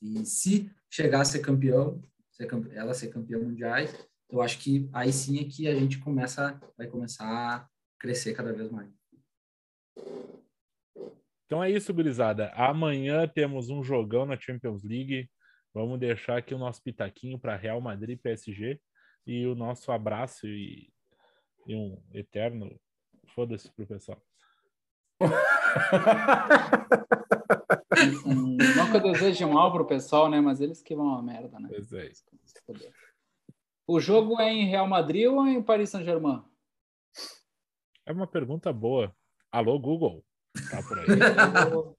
[0.02, 2.02] E se chegar a ser campeão,
[2.72, 3.76] ela ser campeã mundial,
[4.30, 7.68] eu acho que aí sim é que a gente começa, vai começar a
[7.98, 8.97] crescer cada vez mais.
[11.46, 12.50] Então é isso, gurizada.
[12.54, 15.30] Amanhã temos um jogão na Champions League.
[15.72, 18.78] Vamos deixar aqui o nosso pitaquinho para Real Madrid e PSG.
[19.26, 20.92] E o nosso abraço e,
[21.66, 22.78] e um eterno
[23.34, 24.22] foda-se pro pessoal.
[28.76, 30.40] Não que eu deseje mal pro pessoal, né?
[30.40, 31.68] Mas eles que vão a merda, né?
[31.68, 32.10] Pois é.
[33.86, 36.42] O jogo é em Real Madrid ou em Paris Saint-Germain?
[38.04, 39.14] É uma pergunta boa.
[39.50, 40.24] Alô, Google.
[40.68, 41.28] Tá por aí.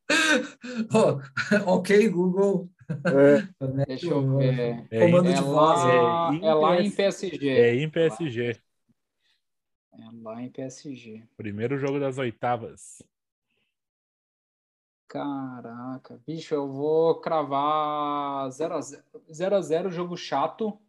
[0.93, 1.19] Oh,
[1.65, 2.69] ok, Google.
[3.09, 3.47] é,
[3.85, 4.87] Deixa eu ver.
[4.91, 5.83] É, Comando É de voz.
[5.83, 6.95] lá, É, é lá em PS.
[6.95, 7.47] PSG.
[7.53, 8.61] É em PSG.
[9.93, 11.27] É lá em PSG.
[11.35, 13.01] Primeiro jogo das oitavas.
[15.07, 20.79] Caraca, bicho, eu vou cravar 0 a 0 0 a 0 jogo chato,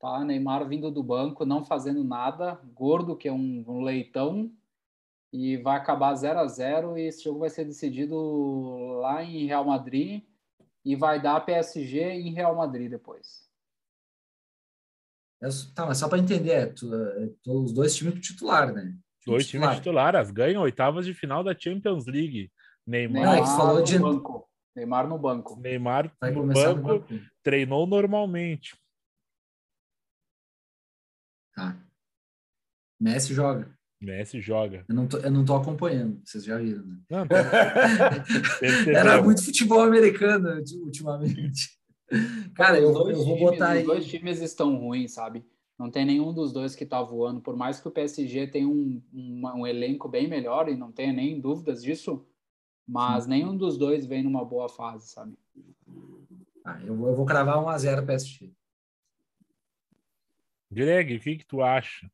[0.00, 0.24] tá?
[0.24, 4.52] Neymar vindo do banco, não fazendo nada, gordo que é um, um leitão
[5.32, 8.16] e vai acabar 0 a 0 e esse jogo vai ser decidido
[9.00, 10.24] lá em Real Madrid
[10.84, 13.46] e vai dar PSG em Real Madrid depois.
[15.42, 18.82] É, tá, mas só para entender, é, tu- é, tu- os dois times titular, né?
[19.20, 22.50] Time Dois times titulares ganham oitavas de final da Champions League.
[22.86, 24.48] Neymar, Ah, que você falou no de- banco.
[24.74, 25.60] Neymar no banco.
[25.60, 27.14] Neymar Vai no banco banco.
[27.42, 28.76] treinou normalmente.
[31.54, 31.76] Tá.
[33.00, 33.77] Messi joga.
[34.00, 34.84] Messi joga.
[34.88, 36.98] Eu não tô, eu não tô acompanhando, vocês já viram, né?
[37.10, 37.26] Não.
[38.94, 40.48] Era muito futebol americano
[40.84, 41.76] ultimamente.
[42.54, 43.80] Cara, eu, eu vou times- botar aí.
[43.80, 45.44] Os dois times estão ruins, sabe?
[45.76, 47.40] Não tem nenhum dos dois que tá voando.
[47.40, 51.12] Por mais que o PSG tenha um, uma- um elenco bem melhor, e não tenha
[51.12, 52.24] nem dúvidas disso,
[52.86, 55.36] mas nenhum dos dois vem numa boa fase, sabe?
[56.64, 58.52] Ah, eu, vou, eu vou cravar 1x0 PSG.
[60.70, 62.10] Greg, o que, que tu acha?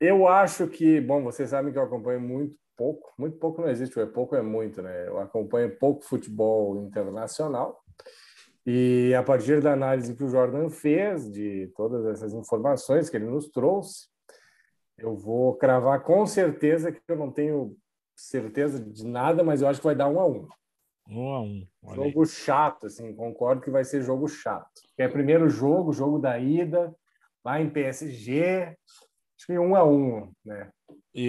[0.00, 3.98] Eu acho que, bom, vocês sabem que eu acompanho muito pouco, muito pouco não existe,
[3.98, 5.06] é pouco é muito, né?
[5.06, 7.80] Eu acompanho pouco futebol internacional.
[8.66, 13.26] E a partir da análise que o Jordan fez, de todas essas informações que ele
[13.26, 14.08] nos trouxe,
[14.96, 17.76] eu vou cravar com certeza que eu não tenho
[18.16, 20.48] certeza de nada, mas eu acho que vai dar um a um.
[21.08, 21.66] Um a um.
[21.94, 22.26] Jogo aí.
[22.26, 24.80] chato, assim, concordo que vai ser jogo chato.
[24.96, 26.94] É primeiro jogo, jogo da ida,
[27.44, 28.74] lá em PSG,
[29.44, 30.70] acho que um a um, né?
[31.14, 31.28] E...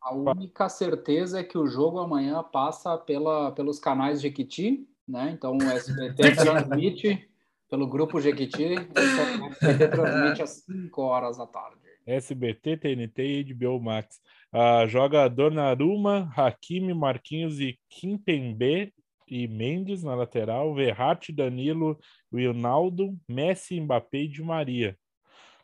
[0.00, 5.30] A única certeza é que o jogo amanhã passa pela, pelos canais Jequiti, né?
[5.32, 7.28] Então o SBT transmite
[7.68, 11.78] pelo grupo Jequiti, o SBT transmite às 5 horas da tarde.
[12.06, 14.20] SBT, TNT e HBO Max.
[14.52, 18.92] Ah, joga Donnarumma, Hakimi, Marquinhos e Kimpembe
[19.26, 21.98] e Mendes na lateral, Verratti, Danilo,
[22.30, 24.96] Ronaldo, Messi, Mbappé e Di Maria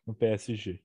[0.07, 0.81] no PSG.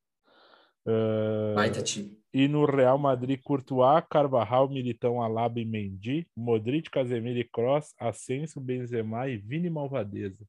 [0.85, 2.15] Uh, Baita time.
[2.31, 8.61] E no Real Madrid, Courtois, Carvajal, Militão, Alaba e Mendy, Modric, Casemiro e Cross, Asensio,
[8.61, 10.45] Benzema e Vini Malvadeza.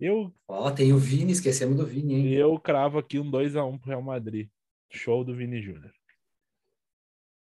[0.00, 0.32] Eu...
[0.48, 2.32] Ó, oh, tem o Vini, esquecemos do Vini, hein?
[2.32, 4.48] Eu cravo aqui um 2x1 pro Real Madrid.
[4.90, 5.92] Show do Vini Júnior.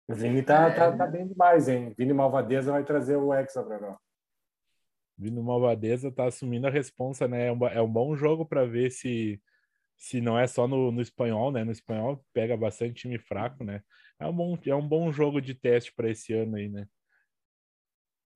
[0.08, 0.70] O Vini tá, é...
[0.70, 1.94] tá, tá, bem demais, hein?
[1.96, 3.96] Vini Malvadeza vai trazer o Hexa para nós.
[5.16, 7.48] Vini Malvadeza tá assumindo a responsa, né?
[7.48, 9.40] É um, é um bom jogo para ver se
[9.98, 11.64] se não é só no, no espanhol, né?
[11.64, 13.82] No espanhol pega bastante time fraco, né?
[14.18, 16.88] É um bom, é um bom jogo de teste para esse ano aí, né?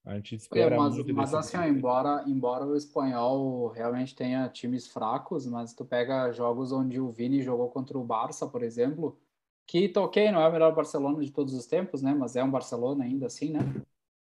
[0.04, 4.88] A gente espera é, mas, muito mas assim, embora, embora o espanhol realmente tenha times
[4.88, 9.16] fracos, mas tu pega jogos onde o Vini jogou contra o Barça, por exemplo,
[9.64, 12.12] que toquei, não é o melhor Barcelona de todos os tempos, né?
[12.12, 13.60] Mas é um Barcelona ainda assim, né?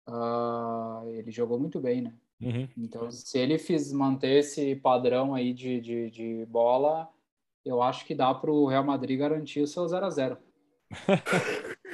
[0.07, 2.13] Uh, ele jogou muito bem, né?
[2.39, 2.67] Uhum.
[2.77, 7.09] Então, se ele fiz manter esse padrão aí de, de, de bola,
[7.65, 10.37] eu acho que dá para o Real Madrid garantir o seu 0 a 0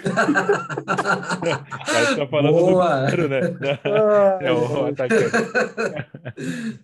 [2.18, 3.06] tá falando Boa.
[3.12, 3.40] do né?
[4.42, 5.32] É o atacante.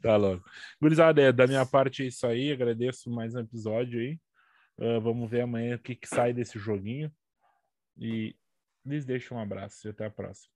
[0.01, 0.43] tá louco.
[0.81, 2.53] Gurizada, é, da minha parte é isso aí.
[2.53, 4.17] Agradeço mais um episódio aí.
[4.77, 7.11] Uh, vamos ver amanhã o que, que sai desse joguinho.
[7.97, 8.33] E
[8.85, 10.53] lhes deixo um abraço e até a próxima.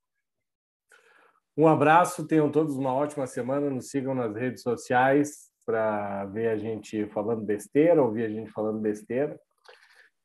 [1.57, 3.69] Um abraço, tenham todos uma ótima semana.
[3.69, 8.79] Nos sigam nas redes sociais para ver a gente falando besteira, ouvir a gente falando
[8.79, 9.39] besteira.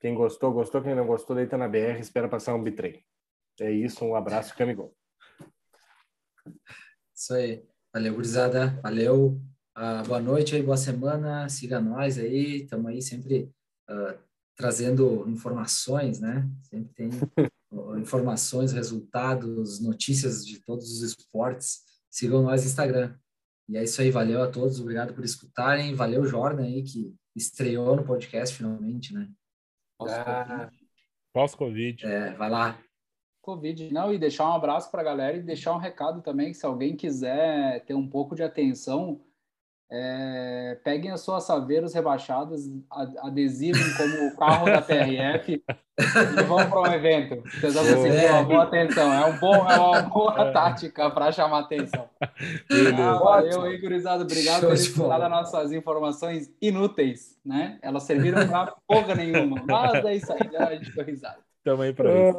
[0.00, 0.80] Quem gostou, gostou.
[0.80, 3.04] Quem não gostou, deita na BR, espera passar um bitrem.
[3.60, 4.96] É isso, um abraço, Camigol.
[7.14, 7.62] Isso aí.
[7.92, 8.80] Valeu, gurizada.
[8.82, 9.38] Valeu.
[9.76, 11.46] Uh, boa noite aí, boa semana.
[11.50, 12.62] Siga nós aí.
[12.62, 13.52] Estamos aí sempre
[13.90, 14.18] uh,
[14.56, 16.48] trazendo informações, né?
[16.62, 17.10] Sempre tem
[18.00, 21.82] informações, resultados, notícias de todos os esportes.
[22.10, 23.14] Sigam nós no Instagram.
[23.68, 25.94] E é isso aí, valeu a todos, obrigado por escutarem.
[25.94, 29.28] Valeu, Jordan aí, que estreou no podcast finalmente, né?
[31.32, 32.06] Pós-Covid.
[32.06, 32.78] É, vai lá.
[33.40, 36.56] Covid, não, e deixar um abraço para a galera e deixar um recado também, que
[36.56, 39.20] se alguém quiser ter um pouco de atenção,
[39.90, 42.68] é, peguem as suas saveiros rebaixadas,
[43.18, 47.42] adesivem como o carro da PRF e vão para um evento.
[47.50, 49.12] Vocês vão conseguir uma boa atenção.
[49.12, 52.08] É, um bom, é uma boa tática para chamar atenção.
[52.20, 54.24] Ah, valeu, Igorizado.
[54.24, 57.38] Obrigado por ter escutado as nossas informações inúteis.
[57.44, 57.78] Né?
[57.82, 59.62] Elas serviram para porra nenhuma.
[59.66, 61.38] Mas é isso aí, a gente foi risado.
[61.62, 62.38] Tamo aí para isso.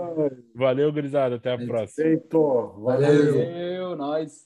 [0.54, 1.36] Valeu, gurizada.
[1.36, 2.08] Até a próxima.
[2.08, 2.74] Feito.
[2.78, 3.34] Valeu.
[3.34, 4.46] Valeu, nós.